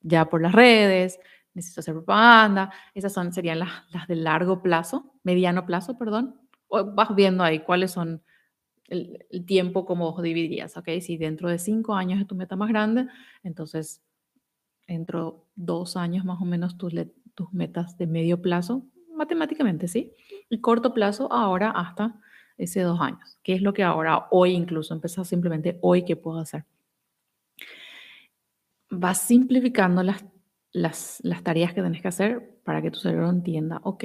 ya 0.00 0.28
por 0.28 0.40
las 0.40 0.52
redes, 0.52 1.20
necesito 1.54 1.80
hacer 1.80 1.94
propaganda. 1.94 2.72
Esas 2.94 3.12
son, 3.12 3.32
serían 3.32 3.58
las, 3.58 3.70
las 3.90 4.08
de 4.08 4.16
largo 4.16 4.62
plazo, 4.62 5.14
mediano 5.22 5.66
plazo, 5.66 5.98
perdón. 5.98 6.40
Vas 6.70 7.14
viendo 7.14 7.44
ahí 7.44 7.60
cuáles 7.60 7.90
son 7.90 8.22
el, 8.88 9.44
tiempo, 9.46 9.84
como 9.84 10.20
dividirías, 10.20 10.76
¿ok? 10.76 10.88
Si 11.00 11.16
dentro 11.16 11.48
de 11.48 11.58
cinco 11.58 11.94
años 11.94 12.20
es 12.20 12.26
tu 12.26 12.34
meta 12.34 12.56
más 12.56 12.68
grande, 12.68 13.06
entonces 13.42 14.02
dentro 14.86 15.46
dos 15.54 15.96
años 15.96 16.24
más 16.24 16.40
o 16.40 16.44
menos 16.44 16.78
tus, 16.78 16.94
tus 17.34 17.52
metas 17.52 17.96
de 17.98 18.06
medio 18.06 18.40
plazo, 18.40 18.86
matemáticamente, 19.14 19.88
¿sí? 19.88 20.12
Y 20.48 20.60
corto 20.60 20.94
plazo 20.94 21.32
ahora 21.32 21.70
hasta 21.70 22.20
ese 22.56 22.80
dos 22.80 23.00
años, 23.00 23.38
¿Qué 23.44 23.54
es 23.54 23.62
lo 23.62 23.72
que 23.72 23.84
ahora, 23.84 24.26
hoy 24.32 24.50
incluso, 24.50 24.92
empezar 24.92 25.24
simplemente 25.24 25.78
hoy, 25.80 26.04
¿qué 26.04 26.16
puedo 26.16 26.38
hacer? 26.40 26.64
Vas 28.90 29.20
simplificando 29.20 30.02
las 30.02 30.24
las, 30.72 31.22
tareas 31.42 31.72
que 31.72 31.82
tenés 31.82 32.02
que 32.02 32.08
hacer 32.08 32.60
para 32.64 32.82
que 32.82 32.90
tu 32.90 32.98
cerebro 32.98 33.30
entienda, 33.30 33.80
ok, 33.82 34.04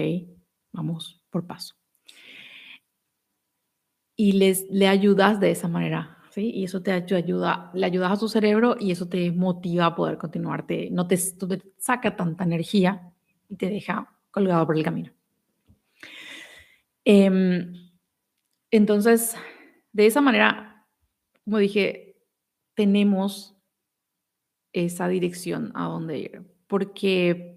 vamos 0.72 1.22
por 1.30 1.46
paso. 1.46 1.76
Y 4.16 4.34
les, 4.34 4.70
le 4.70 4.88
ayudas 4.88 5.40
de 5.40 5.52
esa 5.52 5.68
manera, 5.68 6.18
¿sí? 6.30 6.52
Y 6.54 6.66
eso 6.66 6.84
te 6.84 6.92
ayuda, 6.92 7.72
le 7.74 7.86
ayudas 7.86 8.12
a 8.12 8.20
tu 8.20 8.28
cerebro 8.28 8.76
y 8.80 8.92
eso 8.92 9.08
te 9.08 9.32
motiva 9.32 9.88
a 9.88 9.96
poder 9.96 10.18
continuarte, 10.18 10.90
no 10.92 11.08
te, 11.08 11.18
te 11.18 11.62
saca 11.78 12.16
tanta 12.16 12.44
energía 12.44 13.12
y 13.50 13.56
te 13.56 13.70
deja 13.70 14.16
colgado 14.32 14.66
por 14.66 14.78
el 14.78 14.84
camino. 14.84 15.12
Em, 17.06 17.92
entonces, 18.72 19.36
de 19.92 20.06
esa 20.06 20.22
manera, 20.22 20.86
como 21.44 21.58
dije, 21.58 22.16
tenemos 22.76 23.56
esa 24.72 25.08
dirección 25.08 25.72
a 25.76 25.86
dónde 25.86 26.18
ir 26.18 26.54
porque 26.74 27.53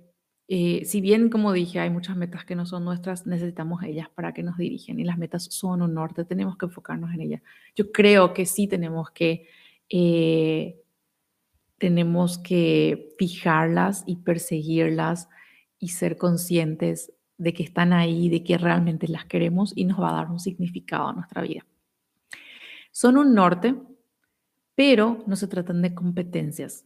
eh, 0.49 0.85
si 0.85 1.01
bien, 1.01 1.29
como 1.29 1.53
dije, 1.53 1.81
hay 1.81 1.91
muchas 1.91 2.17
metas 2.17 2.45
que 2.45 2.55
no 2.55 2.67
son 2.67 2.85
nuestras, 2.85 3.27
necesitamos 3.27 3.83
ellas 3.83 4.09
para 4.15 4.33
que 4.33 4.45
nos 4.45 4.57
dirigen 4.57 5.01
y 5.01 5.05
las 5.05 5.19
metas 5.19 5.45
son 5.45 5.83
un 5.83 5.95
norte, 5.95 6.25
tenemos 6.25 6.57
que 6.57 6.67
enfocarnos 6.67 7.13
en 7.15 7.21
ellas. 7.21 7.43
Yo 7.75 7.91
creo 7.91 8.33
que 8.33 8.47
sí 8.47 8.69
tenemos 8.69 9.11
que, 9.11 9.49
eh, 9.89 10.81
tenemos 11.79 12.39
que 12.39 13.15
fijarlas 13.19 14.05
y 14.07 14.17
perseguirlas 14.17 15.29
y 15.81 15.89
ser 15.89 16.17
conscientes 16.17 17.13
de 17.39 17.53
que 17.53 17.65
están 17.65 17.93
ahí, 17.93 18.29
de 18.29 18.45
que 18.45 18.57
realmente 18.57 19.09
las 19.09 19.27
queremos 19.27 19.73
y 19.77 19.85
nos 19.85 20.01
va 20.01 20.11
a 20.11 20.15
dar 20.15 20.31
un 20.31 20.39
significado 20.39 21.09
a 21.09 21.13
nuestra 21.13 21.43
vida. 21.43 21.67
Son 22.93 23.19
un 23.19 23.35
norte, 23.35 23.75
pero 24.75 25.25
no 25.27 25.35
se 25.37 25.49
tratan 25.49 25.83
de 25.83 25.95
competencias. 25.95 26.85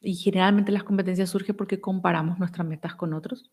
Y 0.00 0.14
generalmente 0.14 0.72
las 0.72 0.84
competencias 0.84 1.30
surgen 1.30 1.56
porque 1.56 1.80
comparamos 1.80 2.38
nuestras 2.38 2.66
metas 2.66 2.94
con 2.94 3.14
otros. 3.14 3.50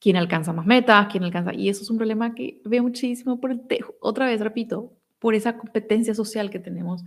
¿Quién 0.00 0.16
alcanza 0.16 0.52
más 0.52 0.66
metas? 0.66 1.08
¿Quién 1.10 1.24
alcanza? 1.24 1.54
Y 1.54 1.68
eso 1.68 1.82
es 1.82 1.90
un 1.90 1.96
problema 1.96 2.34
que 2.34 2.60
veo 2.64 2.82
muchísimo 2.82 3.40
por 3.40 3.50
el 3.50 3.62
otra 4.00 4.26
vez, 4.26 4.40
repito, 4.40 4.92
por 5.18 5.34
esa 5.34 5.58
competencia 5.58 6.14
social 6.14 6.50
que 6.50 6.60
tenemos 6.60 7.04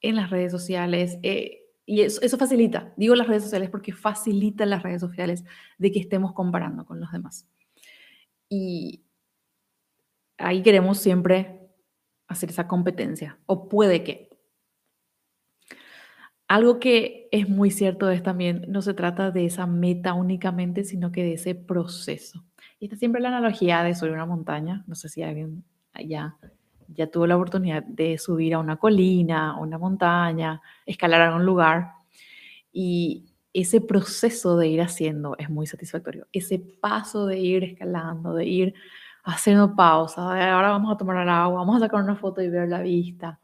en 0.00 0.16
las 0.16 0.30
redes 0.30 0.50
sociales. 0.50 1.18
Eh, 1.22 1.60
y 1.86 2.02
eso, 2.02 2.20
eso, 2.22 2.36
facilita, 2.38 2.92
digo 2.96 3.14
las 3.14 3.26
redes 3.26 3.44
sociales 3.44 3.70
porque 3.70 3.92
facilita 3.92 4.66
las 4.66 4.82
redes 4.82 5.00
sociales 5.00 5.44
de 5.78 5.92
que 5.92 6.00
estemos 6.00 6.32
comparando 6.32 6.84
con 6.84 7.00
los 7.00 7.10
demás. 7.12 7.46
Y 8.48 9.04
ahí 10.38 10.62
queremos 10.62 10.98
siempre 10.98 11.60
hacer 12.28 12.50
esa 12.50 12.66
competencia, 12.66 13.38
o 13.46 13.68
puede 13.68 14.04
que, 14.04 14.30
algo 16.52 16.78
que 16.78 17.28
es 17.32 17.48
muy 17.48 17.70
cierto 17.70 18.10
es 18.10 18.22
también, 18.22 18.66
no 18.68 18.82
se 18.82 18.92
trata 18.92 19.30
de 19.30 19.46
esa 19.46 19.66
meta 19.66 20.12
únicamente, 20.12 20.84
sino 20.84 21.10
que 21.10 21.22
de 21.22 21.32
ese 21.32 21.54
proceso. 21.54 22.44
Y 22.78 22.84
está 22.84 22.96
siempre 22.98 23.22
la 23.22 23.28
analogía 23.28 23.82
de 23.82 23.94
subir 23.94 24.12
una 24.12 24.26
montaña. 24.26 24.84
No 24.86 24.94
sé 24.94 25.08
si 25.08 25.22
alguien 25.22 25.64
ya, 26.06 26.36
ya 26.88 27.06
tuvo 27.06 27.26
la 27.26 27.36
oportunidad 27.36 27.82
de 27.84 28.18
subir 28.18 28.52
a 28.52 28.58
una 28.58 28.76
colina, 28.76 29.52
a 29.52 29.60
una 29.60 29.78
montaña, 29.78 30.60
escalar 30.84 31.22
a 31.22 31.28
algún 31.28 31.46
lugar. 31.46 31.92
Y 32.70 33.32
ese 33.54 33.80
proceso 33.80 34.58
de 34.58 34.68
ir 34.68 34.82
haciendo 34.82 35.34
es 35.38 35.48
muy 35.48 35.66
satisfactorio. 35.66 36.26
Ese 36.32 36.58
paso 36.58 37.24
de 37.24 37.38
ir 37.38 37.64
escalando, 37.64 38.34
de 38.34 38.44
ir 38.44 38.74
haciendo 39.24 39.74
pausa, 39.74 40.34
de 40.34 40.42
ahora 40.42 40.68
vamos 40.68 40.92
a 40.92 40.98
tomar 40.98 41.16
el 41.22 41.30
agua, 41.30 41.60
vamos 41.60 41.76
a 41.78 41.86
sacar 41.86 42.02
una 42.02 42.16
foto 42.16 42.42
y 42.42 42.50
ver 42.50 42.68
la 42.68 42.82
vista. 42.82 43.40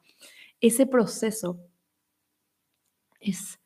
Ese 0.60 0.84
proceso 0.86 1.67
es 3.20 3.58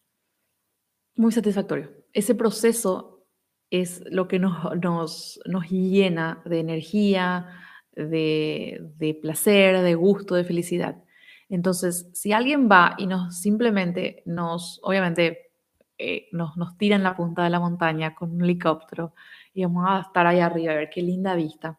muy 1.15 1.33
satisfactorio. 1.33 1.91
Ese 2.13 2.35
proceso 2.35 3.25
es 3.71 4.03
lo 4.11 4.29
que 4.29 4.39
nos, 4.39 4.77
nos, 4.81 5.41
nos 5.47 5.71
llena 5.71 6.43
de 6.45 6.61
energía, 6.61 7.49
de, 7.93 8.81
de, 8.99 9.15
placer, 9.15 9.81
de 9.81 9.95
gusto, 9.95 10.35
de 10.35 10.45
felicidad. 10.45 11.03
Entonces, 11.49 12.09
si 12.13 12.33
alguien 12.33 12.69
va 12.71 12.95
y 12.99 13.07
nos 13.07 13.41
simplemente 13.41 14.23
nos, 14.27 14.81
obviamente, 14.83 15.53
eh, 15.99 16.29
nos, 16.33 16.57
nos 16.57 16.77
tira 16.77 16.97
en 16.97 17.03
la 17.03 17.15
punta 17.15 17.45
de 17.45 17.51
la 17.51 17.61
montaña 17.61 18.15
con 18.15 18.33
un 18.33 18.43
helicóptero 18.43 19.15
y 19.55 19.63
vamos 19.63 19.85
a 19.87 20.01
estar 20.01 20.27
ahí 20.27 20.41
arriba 20.41 20.73
a 20.73 20.77
ver 20.77 20.91
qué 20.91 21.03
linda 21.03 21.35
vista, 21.35 21.79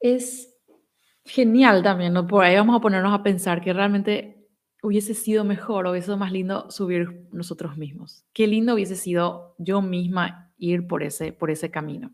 es 0.00 0.54
genial 1.24 1.82
también, 1.82 2.12
¿no? 2.12 2.26
Por 2.26 2.44
ahí 2.44 2.56
vamos 2.56 2.76
a 2.76 2.80
ponernos 2.80 3.14
a 3.14 3.22
pensar 3.22 3.62
que 3.62 3.72
realmente 3.72 4.33
hubiese 4.84 5.14
sido 5.14 5.44
mejor, 5.44 5.86
hubiese 5.86 6.06
sido 6.06 6.18
más 6.18 6.30
lindo 6.30 6.70
subir 6.70 7.26
nosotros 7.32 7.78
mismos. 7.78 8.22
Qué 8.34 8.46
lindo 8.46 8.74
hubiese 8.74 8.96
sido 8.96 9.54
yo 9.56 9.80
misma 9.80 10.52
ir 10.58 10.86
por 10.86 11.02
ese, 11.02 11.32
por 11.32 11.50
ese 11.50 11.70
camino. 11.70 12.12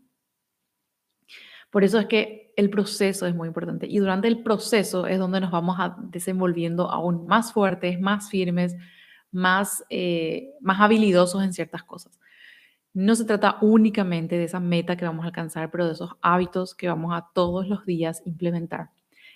Por 1.69 1.83
eso 1.83 1.99
es 1.99 2.05
que 2.05 2.53
el 2.55 2.69
proceso 2.69 3.27
es 3.27 3.35
muy 3.35 3.49
importante 3.49 3.87
y 3.87 3.99
durante 3.99 4.29
el 4.29 4.41
proceso 4.41 5.05
es 5.05 5.19
donde 5.19 5.41
nos 5.41 5.51
vamos 5.51 5.77
a 5.79 5.97
desenvolviendo 5.99 6.89
aún 6.89 7.27
más 7.27 7.51
fuertes, 7.51 7.99
más 7.99 8.29
firmes, 8.29 8.75
más, 9.31 9.83
eh, 9.89 10.51
más 10.61 10.79
habilidosos 10.79 11.43
en 11.43 11.51
ciertas 11.51 11.83
cosas. 11.83 12.21
No 12.93 13.15
se 13.15 13.25
trata 13.25 13.57
únicamente 13.61 14.37
de 14.37 14.45
esa 14.45 14.61
meta 14.61 14.95
que 14.95 15.05
vamos 15.05 15.23
a 15.23 15.27
alcanzar, 15.27 15.71
pero 15.71 15.87
de 15.87 15.93
esos 15.93 16.11
hábitos 16.21 16.73
que 16.73 16.87
vamos 16.87 17.13
a 17.13 17.27
todos 17.33 17.67
los 17.67 17.85
días 17.85 18.21
implementar. 18.25 18.91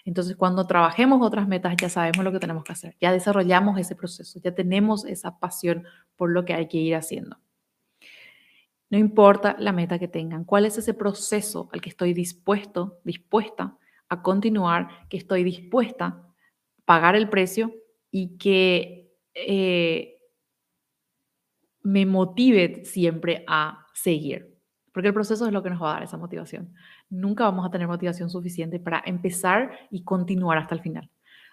Entonces, 0.06 0.36
cuando 0.36 0.68
trabajemos 0.68 1.26
otras 1.26 1.48
metas, 1.48 1.76
ya 1.82 1.90
sabemos 1.90 2.24
lo 2.24 2.32
que 2.32 2.40
tenemos 2.40 2.64
que 2.64 2.72
hacer, 2.72 2.96
ya 3.02 3.12
desarrollamos 3.12 3.80
ese 3.80 3.96
proceso, 3.96 4.40
ya 4.40 4.54
tenemos 4.54 5.04
esa 5.04 5.40
pasión 5.40 5.84
por 6.16 6.30
lo 6.30 6.46
que 6.46 6.54
hay 6.54 6.68
que 6.68 6.78
ir 6.78 6.96
haciendo. 6.96 7.38
No 8.92 9.00
importa 9.00 9.56
la 9.58 9.72
meta 9.72 9.98
que 9.98 10.08
tengan, 10.08 10.46
cuál 10.46 10.66
es 10.66 10.78
ese 10.78 10.94
proceso 10.94 11.70
al 11.74 11.82
que 11.82 11.90
estoy 11.90 12.14
dispuesto, 12.14 13.00
dispuesta 13.04 13.78
a 14.08 14.22
continuar, 14.22 14.90
que 15.10 15.18
estoy 15.18 15.44
dispuesta 15.44 16.06
a 16.06 16.34
pagar 16.86 17.16
el 17.16 17.28
precio 17.28 17.74
y 18.12 18.38
que 18.38 19.12
eh, 19.34 20.20
me 21.82 22.06
motive 22.06 22.86
siempre 22.86 23.44
a 23.48 23.88
seguir. 23.96 24.56
Porque 24.92 25.08
el 25.08 25.14
proceso 25.16 25.48
es 25.48 25.52
lo 25.52 25.64
que 25.64 25.72
nos 25.72 25.82
va 25.82 25.90
a 25.90 25.94
dar 25.96 26.04
esa 26.04 26.18
motivación. 26.18 26.74
Nunca 27.10 27.44
vamos 27.44 27.66
a 27.66 27.70
tener 27.70 27.88
motivación 27.88 28.30
suficiente 28.30 28.80
para 28.80 29.02
empezar 29.06 29.72
y 29.92 30.04
continuar 30.04 30.58
hasta 30.58 30.76
el 30.76 30.82
final. 30.82 31.10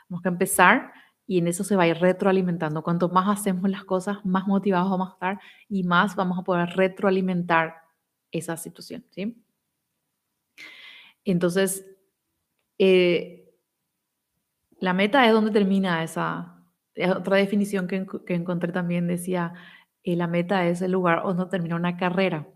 Tenemos 0.07 0.23
que 0.23 0.29
empezar 0.29 0.93
y 1.27 1.39
en 1.39 1.49
eso 1.49 1.65
se 1.65 1.77
va 1.77 1.85
a 1.85 1.89
ir 1.89 1.99
retroalimentando. 1.99 2.83
Cuanto 2.83 3.09
más 3.09 3.39
hacemos 3.39 3.71
las 3.71 3.85
cosas, 3.85 4.25
más 4.25 4.47
motivados 4.47 4.91
vamos 4.91 5.11
a 5.11 5.13
estar 5.13 5.41
y 5.69 5.85
más 5.85 6.17
vamos 6.17 6.39
a 6.39 6.43
poder 6.43 6.71
retroalimentar 6.71 7.75
esa 8.31 8.57
situación. 8.57 9.05
¿sí? 9.11 9.43
Entonces, 11.25 11.87
eh, 12.79 13.55
la 14.81 14.93
meta 14.93 15.27
es 15.27 15.33
donde 15.33 15.53
termina 15.53 16.03
esa. 16.03 16.59
Otra 17.17 17.37
definición 17.37 17.87
que, 17.87 18.05
encontré 18.35 18.73
también 18.73 19.07
decía, 19.07 19.55
eh, 20.03 20.17
la 20.17 20.27
meta 20.27 20.67
es 20.67 20.83
el 20.83 20.93
lugar 20.93 21.23
donde 21.23 21.47
termina 21.47 21.77
una 21.77 21.97
carrera. 21.97 22.49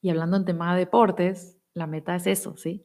Y 0.00 0.10
hablando 0.10 0.36
en 0.36 0.44
tema 0.44 0.72
de 0.72 0.80
deportes, 0.80 1.61
la 1.74 1.86
meta 1.86 2.14
es 2.16 2.26
eso, 2.26 2.56
¿sí? 2.56 2.84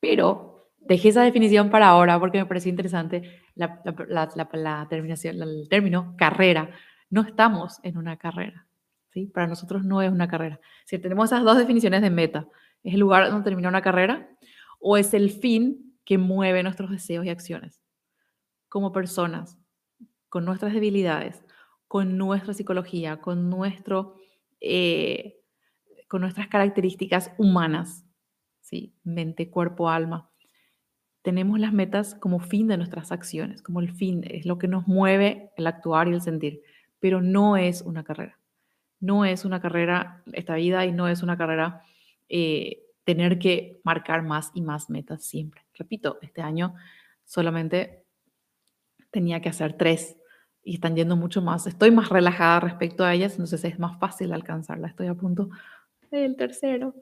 Pero 0.00 0.70
dejé 0.78 1.08
esa 1.08 1.22
definición 1.22 1.70
para 1.70 1.88
ahora 1.88 2.18
porque 2.18 2.38
me 2.38 2.46
pareció 2.46 2.70
interesante 2.70 3.42
la, 3.54 4.86
terminación, 4.88 5.42
el 5.42 5.68
término 5.68 6.14
carrera. 6.16 6.70
No 7.10 7.22
estamos 7.22 7.80
en 7.82 7.96
una 7.96 8.16
carrera, 8.16 8.66
¿sí? 9.10 9.26
Para 9.26 9.46
nosotros 9.46 9.84
no 9.84 10.02
es 10.02 10.10
una 10.10 10.28
carrera. 10.28 10.60
Si 10.84 10.98
tenemos 10.98 11.26
esas 11.26 11.44
dos 11.44 11.56
definiciones 11.56 12.02
de 12.02 12.10
meta, 12.10 12.48
¿es 12.82 12.94
el 12.94 13.00
lugar 13.00 13.30
donde 13.30 13.44
termina 13.44 13.68
una 13.68 13.82
carrera 13.82 14.28
o 14.78 14.96
es 14.96 15.14
el 15.14 15.30
fin 15.30 15.98
que 16.04 16.18
mueve 16.18 16.62
nuestros 16.62 16.90
deseos 16.90 17.24
y 17.24 17.30
acciones? 17.30 17.80
Como 18.68 18.92
personas, 18.92 19.58
con 20.28 20.44
nuestras 20.44 20.74
debilidades, 20.74 21.44
con 21.86 22.18
nuestra 22.18 22.54
psicología, 22.54 23.20
con, 23.20 23.48
nuestro, 23.48 24.16
eh, 24.60 25.40
con 26.08 26.20
nuestras 26.20 26.48
características 26.48 27.32
humanas, 27.38 28.04
¿sí? 28.60 28.94
mente, 29.02 29.50
cuerpo, 29.50 29.90
alma. 29.90 30.30
Tenemos 31.22 31.58
las 31.58 31.72
metas 31.72 32.14
como 32.14 32.38
fin 32.38 32.68
de 32.68 32.76
nuestras 32.76 33.10
acciones, 33.12 33.62
como 33.62 33.80
el 33.80 33.92
fin, 33.92 34.22
es 34.28 34.46
lo 34.46 34.58
que 34.58 34.68
nos 34.68 34.86
mueve 34.86 35.50
el 35.56 35.66
actuar 35.66 36.08
y 36.08 36.12
el 36.12 36.20
sentir, 36.20 36.62
pero 37.00 37.22
no 37.22 37.56
es 37.56 37.82
una 37.82 38.04
carrera. 38.04 38.38
No 39.00 39.24
es 39.24 39.44
una 39.44 39.60
carrera 39.60 40.22
esta 40.32 40.54
vida 40.54 40.84
y 40.86 40.92
no 40.92 41.08
es 41.08 41.22
una 41.22 41.36
carrera 41.36 41.82
eh, 42.28 42.82
tener 43.04 43.38
que 43.38 43.80
marcar 43.84 44.22
más 44.22 44.50
y 44.54 44.62
más 44.62 44.90
metas 44.90 45.24
siempre. 45.24 45.62
Repito, 45.74 46.18
este 46.22 46.42
año 46.42 46.74
solamente 47.24 48.04
tenía 49.10 49.40
que 49.40 49.48
hacer 49.48 49.76
tres 49.76 50.16
y 50.62 50.74
están 50.74 50.96
yendo 50.96 51.16
mucho 51.16 51.42
más. 51.42 51.66
Estoy 51.66 51.90
más 51.90 52.08
relajada 52.08 52.60
respecto 52.60 53.04
a 53.04 53.14
ellas, 53.14 53.32
entonces 53.32 53.64
es 53.64 53.78
más 53.78 53.98
fácil 53.98 54.32
alcanzarla. 54.32 54.88
Estoy 54.88 55.06
a 55.06 55.14
punto 55.14 55.50
del 56.20 56.36
tercero. 56.36 56.94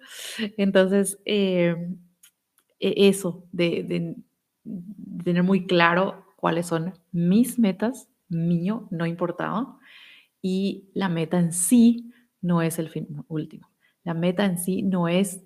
Entonces, 0.57 1.19
eh, 1.25 1.77
e, 2.81 3.09
eso, 3.09 3.45
de, 3.53 3.83
de, 3.83 4.17
tener 5.25 5.43
muy 5.43 5.67
claro 5.67 6.25
cuáles 6.37 6.67
son 6.67 6.93
mis 7.13 7.59
metas, 7.59 8.09
mío, 8.29 8.89
no 8.91 9.07
importaba, 9.07 9.79
y 10.41 10.91
la 10.95 11.09
meta 11.09 11.39
en 11.39 11.53
sí 11.53 12.13
no 12.41 12.63
es 12.63 12.79
el 12.79 12.89
fin 12.89 13.25
último. 13.29 13.69
La 14.05 14.15
meta 14.15 14.45
en 14.45 14.59
sí 14.59 14.83
no 14.83 15.09
es 15.09 15.43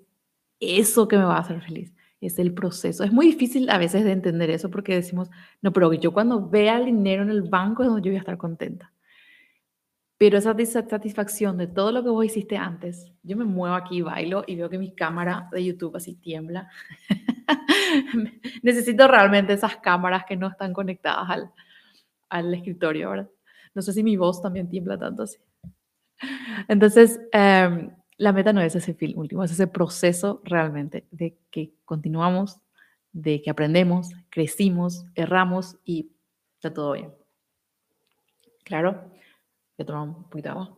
eso 0.59 1.07
que 1.07 1.17
me 1.17 1.23
va 1.23 1.37
a 1.37 1.41
hacer 1.41 1.61
feliz 1.61 1.93
es 2.21 2.39
el 2.39 2.53
proceso. 2.53 3.03
Es 3.03 3.11
muy 3.11 3.27
difícil 3.27 3.69
a 3.69 3.77
veces 3.77 4.03
de 4.03 4.11
entender 4.11 4.49
eso 4.49 4.69
porque 4.69 4.95
decimos, 4.95 5.29
no, 5.61 5.71
pero 5.71 5.93
yo 5.93 6.13
cuando 6.13 6.49
vea 6.49 6.77
el 6.77 6.85
dinero 6.85 7.23
en 7.23 7.29
el 7.29 7.43
banco 7.43 7.83
es 7.83 7.89
donde 7.89 8.01
yo 8.01 8.11
voy 8.11 8.17
a 8.17 8.19
estar 8.19 8.37
contenta. 8.37 8.91
Pero 10.17 10.37
esa 10.37 10.55
satisfacción 10.89 11.57
de 11.57 11.67
todo 11.67 11.91
lo 11.91 12.03
que 12.03 12.09
vos 12.09 12.25
hiciste 12.25 12.57
antes, 12.57 13.11
yo 13.21 13.37
me 13.37 13.45
muevo 13.45 13.75
aquí, 13.75 14.01
bailo 14.01 14.43
y 14.47 14.55
veo 14.55 14.69
que 14.69 14.79
mi 14.79 14.95
cámara 14.95 15.47
de 15.51 15.63
YouTube 15.63 15.95
así 15.95 16.15
tiembla. 16.15 16.69
Necesito 18.63 19.07
realmente 19.07 19.53
esas 19.53 19.77
cámaras 19.77 20.25
que 20.25 20.35
no 20.35 20.47
están 20.47 20.73
conectadas 20.73 21.29
al, 21.29 21.51
al 22.29 22.53
escritorio, 22.53 23.11
¿verdad? 23.11 23.29
No 23.75 23.81
sé 23.83 23.93
si 23.93 24.03
mi 24.03 24.17
voz 24.17 24.41
también 24.41 24.69
tiembla 24.69 24.97
tanto 24.97 25.23
así. 25.23 25.37
Entonces, 26.67 27.19
eh, 27.31 27.89
la 28.17 28.33
meta 28.33 28.51
no 28.51 28.61
es 28.61 28.75
ese 28.75 28.93
fin 28.95 29.17
último, 29.17 29.43
es 29.43 29.51
ese 29.51 29.67
proceso 29.67 30.41
realmente 30.43 31.05
de 31.11 31.37
que 31.51 31.73
continuamos, 31.85 32.59
de 33.11 33.41
que 33.41 33.51
aprendemos, 33.51 34.09
crecimos, 34.29 35.05
erramos 35.13 35.77
y 35.85 36.11
está 36.55 36.73
todo 36.73 36.93
bien. 36.93 37.13
Claro, 38.63 39.11
voy 39.77 39.83
a 39.83 39.85
tomar 39.85 40.07
un 40.07 40.23
poquito 40.29 40.49
de 40.49 40.49
agua. 40.49 40.77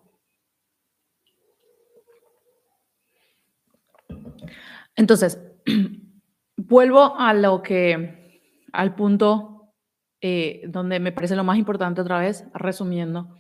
Entonces, 4.96 5.40
vuelvo 6.58 7.16
a 7.18 7.34
lo 7.34 7.62
que, 7.62 8.42
al 8.74 8.96
punto 8.96 9.74
eh, 10.22 10.64
donde 10.68 11.00
me 11.00 11.14
parece 11.14 11.36
lo 11.36 11.44
más 11.44 11.58
importante 11.58 12.02
otra 12.02 12.20
vez, 12.20 12.46
resumiendo, 12.54 13.36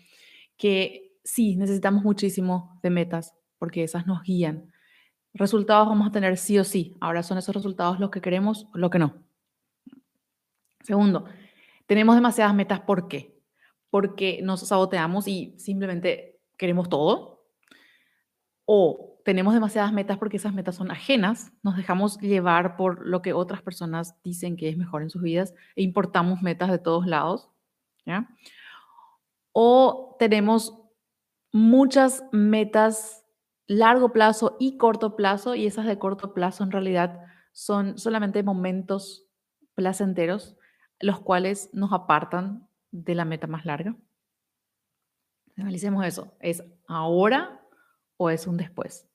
que 0.58 1.18
sí, 1.24 1.58
necesitamos 1.58 2.04
muchísimo 2.04 2.80
de 2.82 2.90
metas, 2.90 3.34
porque 3.58 3.84
esas 3.84 4.08
nos 4.08 4.24
guían. 4.24 4.72
Resultados 5.34 5.88
vamos 5.88 6.08
a 6.08 6.12
tener 6.12 6.38
sí 6.38 6.58
o 6.58 6.64
sí. 6.64 6.98
Ahora 7.02 7.24
son 7.24 7.38
esos 7.38 7.54
resultados 7.54 8.00
los 8.00 8.10
que 8.10 8.22
queremos 8.22 8.68
o 8.74 8.78
lo 8.78 8.90
que 8.90 9.00
no. 9.00 9.24
Segundo, 10.82 11.26
tenemos 11.86 12.16
demasiadas 12.16 12.56
metas. 12.56 12.80
¿Por 12.82 13.08
qué? 13.08 13.39
Porque 13.90 14.42
nos 14.44 14.62
saboteamos 14.62 15.28
y 15.28 15.56
simplemente 15.58 16.40
queremos 16.58 16.90
todo. 16.90 17.46
O 18.66 19.20
tenemos 19.26 19.54
demasiadas 19.54 19.94
metas 19.94 20.18
porque 20.18 20.38
esas 20.38 20.54
metas 20.54 20.76
son 20.76 20.92
ajenas, 20.92 21.52
nos 21.64 21.76
dejamos 21.76 22.20
llevar 22.20 22.76
por 22.78 23.06
lo 23.06 23.22
que 23.22 23.34
otras 23.34 23.62
personas 23.62 24.16
dicen 24.24 24.58
que 24.58 24.70
es 24.70 24.78
mejor 24.78 25.02
en 25.02 25.10
sus 25.10 25.22
vidas 25.22 25.54
e 25.76 25.84
importamos 25.84 26.42
metas 26.42 26.70
de 26.70 26.80
todos 26.80 27.06
lados. 27.06 27.50
O 29.52 30.16
tenemos 30.20 30.80
muchas 31.52 32.24
metas 32.32 33.26
largo 33.68 34.12
plazo 34.14 34.56
y 34.60 34.78
corto 34.78 35.16
plazo, 35.16 35.56
y 35.56 35.66
esas 35.66 35.86
de 35.86 36.00
corto 36.00 36.34
plazo 36.34 36.64
en 36.64 36.72
realidad 36.72 37.22
son 37.52 37.98
solamente 37.98 38.42
momentos 38.44 39.28
placenteros, 39.76 40.58
los 41.00 41.20
cuales 41.20 41.70
nos 41.74 41.94
apartan 41.94 42.69
de 42.92 43.16
la 43.16 43.26
meta 43.26 43.48
más 43.48 43.66
larga. 43.66 43.96
Analicemos 45.58 46.06
eso. 46.06 46.36
¿Es 46.40 46.64
ahora 46.88 47.62
o 48.18 48.30
es 48.30 48.48
un 48.48 48.58
después? 48.58 49.08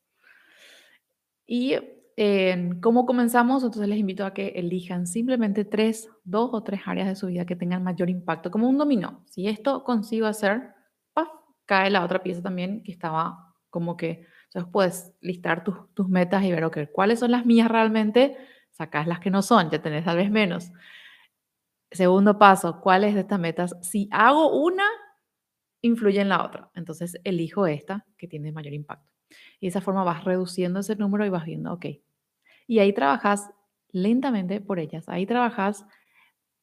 Y 1.47 1.75
eh, 2.17 2.71
¿cómo 2.81 3.07
comenzamos? 3.07 3.65
Entonces 3.65 3.89
les 3.89 3.99
invito 3.99 4.25
a 4.25 4.35
que 4.35 4.49
elijan 4.49 5.07
simplemente 5.07 5.65
tres, 5.65 6.09
dos 6.25 6.51
o 6.53 6.63
tres 6.63 6.83
áreas 6.87 7.09
de 7.09 7.17
su 7.17 7.27
vida 7.27 7.45
que 7.45 7.57
tengan 7.57 7.83
mayor 7.83 8.11
impacto, 8.11 8.51
como 8.51 8.69
un 8.69 8.79
dominó. 8.79 9.25
Si 9.27 9.49
esto 9.49 9.85
consigo 9.85 10.27
hacer, 10.27 10.75
cae 11.67 11.91
la 11.91 12.05
otra 12.05 12.23
pieza 12.23 12.43
también 12.43 12.83
que 12.83 12.93
estaba 12.93 13.55
como 13.71 13.97
que 13.97 14.27
entonces 14.47 14.71
puedes 14.73 15.13
listar 15.21 15.65
tus, 15.65 15.93
tus 15.95 16.09
metas 16.09 16.45
y 16.45 16.53
ver, 16.53 16.65
ok, 16.65 16.79
¿cuáles 16.93 17.19
son 17.19 17.33
las 17.33 17.45
mías 17.45 17.69
realmente? 17.69 18.37
Sacas 18.71 19.07
las 19.07 19.19
que 19.19 19.31
no 19.31 19.43
son, 19.43 19.71
ya 19.71 19.83
tenés 19.83 20.05
tal 20.05 20.17
vez 20.17 20.31
menos. 20.31 20.71
Segundo 21.95 22.39
paso, 22.39 22.81
¿cuáles 22.81 23.15
de 23.15 23.21
estas 23.21 23.39
metas? 23.39 23.77
Si 23.81 24.09
hago 24.11 24.61
una, 24.61 24.85
influye 25.81 26.21
en 26.21 26.29
la 26.29 26.45
otra. 26.45 26.71
Entonces 26.75 27.17
elijo 27.25 27.67
esta 27.67 28.05
que 28.19 28.27
tiene 28.27 28.53
mayor 28.53 28.73
impacto. 28.73 29.11
Y 29.61 29.67
de 29.67 29.69
esa 29.69 29.81
forma 29.81 30.03
vas 30.03 30.25
reduciendo 30.25 30.81
ese 30.81 30.97
número 30.97 31.25
y 31.25 31.29
vas 31.29 31.45
viendo, 31.45 31.73
ok. 31.73 31.87
Y 32.67 32.79
ahí 32.81 32.93
trabajas 32.93 33.49
lentamente 33.91 34.61
por 34.61 34.81
ellas. 34.81 35.09
Ahí 35.09 35.25
trabajas 35.25 35.87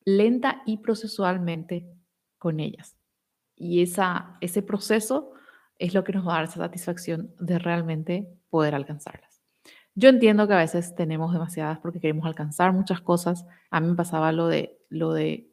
lenta 0.03 0.63
y 0.65 0.77
procesualmente 0.77 1.87
con 2.37 2.59
ellas. 2.59 2.97
Y 3.55 3.81
esa, 3.83 4.37
ese 4.41 4.63
proceso 4.63 5.31
es 5.77 5.93
lo 5.93 6.03
que 6.03 6.13
nos 6.13 6.27
va 6.27 6.33
a 6.33 6.35
dar 6.37 6.43
esa 6.45 6.59
satisfacción 6.59 7.33
de 7.39 7.57
realmente 7.57 8.27
poder 8.49 8.75
alcanzarlas. 8.75 9.30
Yo 9.95 10.09
entiendo 10.09 10.47
que 10.47 10.53
a 10.53 10.57
veces 10.57 10.95
tenemos 10.95 11.33
demasiadas 11.33 11.79
porque 11.79 11.99
queremos 11.99 12.25
alcanzar 12.25 12.71
muchas 12.73 13.01
cosas. 13.01 13.45
A 13.69 13.79
mí 13.81 13.87
me 13.87 13.95
pasaba 13.95 14.31
lo 14.31 14.47
de, 14.47 14.79
lo 14.89 15.13
de 15.13 15.49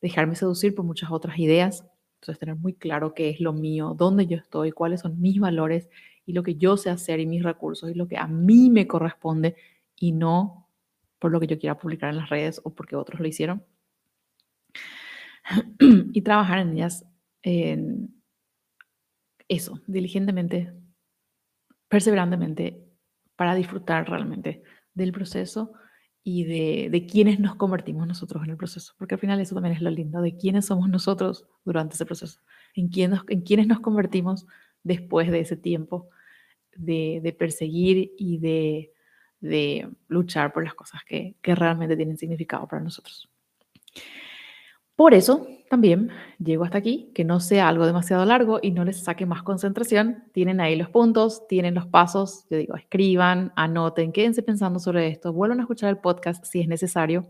dejarme 0.00 0.34
seducir 0.34 0.74
por 0.74 0.84
muchas 0.84 1.10
otras 1.10 1.38
ideas 1.38 1.84
Entonces, 2.16 2.38
tener 2.38 2.56
muy 2.56 2.74
claro 2.74 3.14
qué 3.14 3.30
es 3.30 3.40
lo 3.40 3.52
mío, 3.52 3.94
dónde 3.96 4.26
yo 4.26 4.36
estoy, 4.36 4.72
cuáles 4.72 5.00
son 5.00 5.20
mis 5.20 5.38
valores 5.40 5.88
y 6.26 6.32
lo 6.32 6.42
que 6.42 6.56
yo 6.56 6.76
sé 6.76 6.90
hacer 6.90 7.20
y 7.20 7.26
mis 7.26 7.42
recursos 7.42 7.90
y 7.90 7.94
lo 7.94 8.08
que 8.08 8.16
a 8.16 8.26
mí 8.26 8.70
me 8.70 8.86
corresponde 8.86 9.56
y 9.96 10.12
no 10.12 10.68
por 11.18 11.30
lo 11.32 11.40
que 11.40 11.46
yo 11.46 11.58
quiera 11.58 11.78
publicar 11.78 12.10
en 12.10 12.16
las 12.16 12.30
redes 12.30 12.60
o 12.64 12.74
porque 12.74 12.96
otros 12.96 13.20
lo 13.20 13.28
hicieron. 13.28 13.64
y 16.12 16.22
trabajar 16.22 16.58
en 16.60 16.72
ellas, 16.74 17.04
en 17.42 18.22
eso, 19.48 19.80
diligentemente, 19.86 20.72
perseverantemente, 21.88 22.91
para 23.36 23.54
disfrutar 23.54 24.08
realmente 24.08 24.62
del 24.94 25.12
proceso 25.12 25.72
y 26.24 26.44
de, 26.44 26.88
de 26.90 27.06
quiénes 27.06 27.40
nos 27.40 27.56
convertimos 27.56 28.06
nosotros 28.06 28.44
en 28.44 28.50
el 28.50 28.56
proceso, 28.56 28.94
porque 28.98 29.14
al 29.14 29.20
final 29.20 29.40
eso 29.40 29.54
también 29.54 29.74
es 29.74 29.82
lo 29.82 29.90
lindo, 29.90 30.20
de 30.22 30.36
quiénes 30.36 30.66
somos 30.66 30.88
nosotros 30.88 31.46
durante 31.64 31.94
ese 31.94 32.06
proceso, 32.06 32.40
en, 32.74 32.88
quién 32.88 33.14
en 33.28 33.40
quiénes 33.40 33.66
nos 33.66 33.80
convertimos 33.80 34.46
después 34.84 35.30
de 35.30 35.40
ese 35.40 35.56
tiempo 35.56 36.08
de, 36.76 37.20
de 37.22 37.32
perseguir 37.32 38.12
y 38.16 38.38
de, 38.38 38.92
de, 39.40 39.88
luchar 40.08 40.52
por 40.52 40.64
las 40.64 40.74
cosas 40.74 41.02
que, 41.04 41.34
que 41.42 41.54
realmente 41.54 41.96
tienen 41.96 42.16
significado 42.16 42.68
para 42.68 42.82
nosotros. 42.82 43.28
Por 44.94 45.14
eso 45.14 45.46
también 45.72 46.10
llego 46.38 46.64
hasta 46.64 46.76
aquí, 46.76 47.10
que 47.14 47.24
no 47.24 47.40
sea 47.40 47.66
algo 47.66 47.86
demasiado 47.86 48.26
largo 48.26 48.58
y 48.60 48.72
no 48.72 48.84
les 48.84 49.02
saque 49.02 49.24
más 49.24 49.42
concentración. 49.42 50.22
Tienen 50.32 50.60
ahí 50.60 50.76
los 50.76 50.90
puntos, 50.90 51.48
tienen 51.48 51.74
los 51.74 51.86
pasos. 51.86 52.44
Yo 52.50 52.58
digo, 52.58 52.76
escriban, 52.76 53.54
anoten, 53.56 54.12
quédense 54.12 54.42
pensando 54.42 54.78
sobre 54.78 55.08
esto, 55.08 55.32
vuelvan 55.32 55.60
a 55.60 55.62
escuchar 55.62 55.88
el 55.88 55.96
podcast 55.96 56.44
si 56.44 56.60
es 56.60 56.68
necesario 56.68 57.26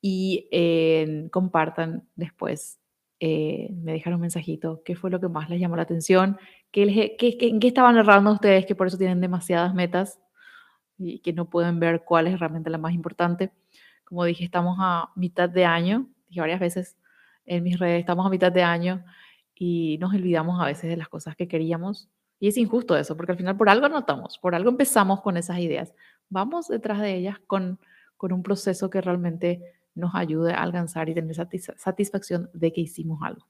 y 0.00 0.48
eh, 0.50 1.28
compartan 1.30 2.08
después. 2.16 2.80
Eh, 3.20 3.68
me 3.74 3.92
dejaron 3.92 4.14
un 4.14 4.22
mensajito, 4.22 4.80
qué 4.82 4.96
fue 4.96 5.10
lo 5.10 5.20
que 5.20 5.28
más 5.28 5.50
les 5.50 5.60
llamó 5.60 5.76
la 5.76 5.82
atención, 5.82 6.38
¿Qué, 6.70 7.16
qué, 7.18 7.36
en 7.38 7.60
qué 7.60 7.68
estaban 7.68 7.98
errando 7.98 8.32
ustedes 8.32 8.64
que 8.64 8.74
por 8.74 8.86
eso 8.86 8.96
tienen 8.96 9.20
demasiadas 9.20 9.74
metas 9.74 10.18
y 10.96 11.18
que 11.18 11.34
no 11.34 11.50
pueden 11.50 11.80
ver 11.80 12.02
cuál 12.06 12.28
es 12.28 12.40
realmente 12.40 12.70
la 12.70 12.78
más 12.78 12.94
importante. 12.94 13.52
Como 14.04 14.24
dije, 14.24 14.42
estamos 14.42 14.78
a 14.80 15.10
mitad 15.16 15.50
de 15.50 15.66
año 15.66 16.06
dije 16.30 16.40
varias 16.40 16.60
veces 16.60 16.96
en 17.48 17.64
mis 17.64 17.78
redes, 17.78 18.00
estamos 18.00 18.26
a 18.26 18.30
mitad 18.30 18.52
de 18.52 18.62
año 18.62 19.04
y 19.54 19.98
nos 19.98 20.14
olvidamos 20.14 20.60
a 20.60 20.66
veces 20.66 20.90
de 20.90 20.96
las 20.96 21.08
cosas 21.08 21.36
que 21.36 21.48
queríamos. 21.48 22.08
Y 22.40 22.48
es 22.48 22.56
injusto 22.56 22.96
eso, 22.96 23.16
porque 23.16 23.32
al 23.32 23.38
final 23.38 23.56
por 23.56 23.68
algo 23.68 23.86
anotamos, 23.86 24.38
por 24.38 24.54
algo 24.54 24.70
empezamos 24.70 25.20
con 25.20 25.36
esas 25.36 25.58
ideas. 25.58 25.92
Vamos 26.28 26.68
detrás 26.68 27.00
de 27.00 27.14
ellas 27.14 27.38
con, 27.46 27.80
con 28.16 28.32
un 28.32 28.42
proceso 28.42 28.90
que 28.90 29.00
realmente 29.00 29.60
nos 29.94 30.14
ayude 30.14 30.52
a 30.52 30.62
alcanzar 30.62 31.08
y 31.08 31.14
tener 31.14 31.34
satisfacción 31.34 32.48
de 32.52 32.72
que 32.72 32.82
hicimos 32.82 33.20
algo. 33.22 33.46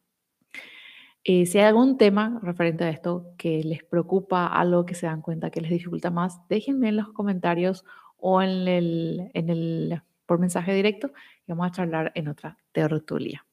Eh, 1.25 1.45
si 1.45 1.59
hay 1.59 1.65
algún 1.65 1.99
tema 1.99 2.39
referente 2.43 2.85
a 2.85 2.91
esto 2.91 3.35
que 3.37 3.63
les 3.63 3.85
preocupa, 3.85 4.47
algo 4.47 4.87
que 4.87 4.95
se 4.95 5.07
dan 5.07 5.21
cuenta 5.21 5.51
que 5.51 5.61
les 5.61 5.71
dificulta 5.71 6.11
más, 6.11 6.41
déjenme 6.49 6.89
en 6.89 6.97
los 6.97 7.13
comentarios 7.13 7.85
o 8.17 8.41
en 8.41 8.67
el, 8.67 9.31
en 9.35 9.51
el 9.51 10.03
por 10.25 10.39
mensaje 10.39 10.73
directo 10.73 11.11
y 11.47 11.53
vamos 11.53 11.67
a 11.67 11.73
charlar 11.73 12.13
en 12.15 12.29
otra 12.29 12.57
tertulia. 12.73 13.48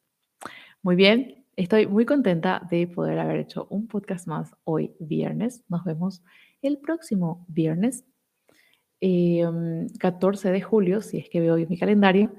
Muy 0.85 0.95
bien, 0.95 1.43
estoy 1.55 1.87
muy 1.87 2.05
contenta 2.05 2.61
de 2.69 2.85
poder 2.85 3.17
haber 3.17 3.37
hecho 3.37 3.65
un 3.71 3.87
podcast 3.87 4.27
más 4.27 4.55
hoy 4.65 4.95
viernes. 4.99 5.63
Nos 5.67 5.83
vemos 5.83 6.23
el 6.61 6.77
próximo 6.77 7.43
viernes, 7.49 8.05
14 9.01 10.47
em, 10.47 10.53
de 10.53 10.61
julio, 10.61 11.01
si 11.01 11.17
es 11.17 11.27
que 11.27 11.39
veo 11.39 11.55
bien 11.55 11.69
mi 11.69 11.79
calendario. 11.79 12.35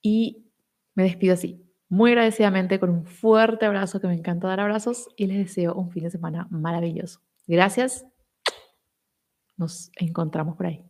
Y 0.00 0.46
me 0.94 1.02
despido 1.02 1.34
así, 1.34 1.60
muy 1.88 2.12
agradecidamente 2.12 2.78
con 2.78 2.90
un 2.90 3.04
fuerte 3.04 3.66
abrazo, 3.66 4.00
que 4.00 4.06
me 4.06 4.14
encanta 4.14 4.46
dar 4.46 4.60
abrazos 4.60 5.08
y 5.16 5.26
les 5.26 5.38
deseo 5.38 5.74
un 5.74 5.90
fin 5.90 6.04
de 6.04 6.10
semana 6.10 6.46
maravilloso. 6.52 7.18
Gracias. 7.48 8.06
Nos 9.56 9.90
encontramos 9.96 10.56
por 10.56 10.66
ahí. 10.66 10.84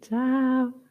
Ciao 0.00 0.89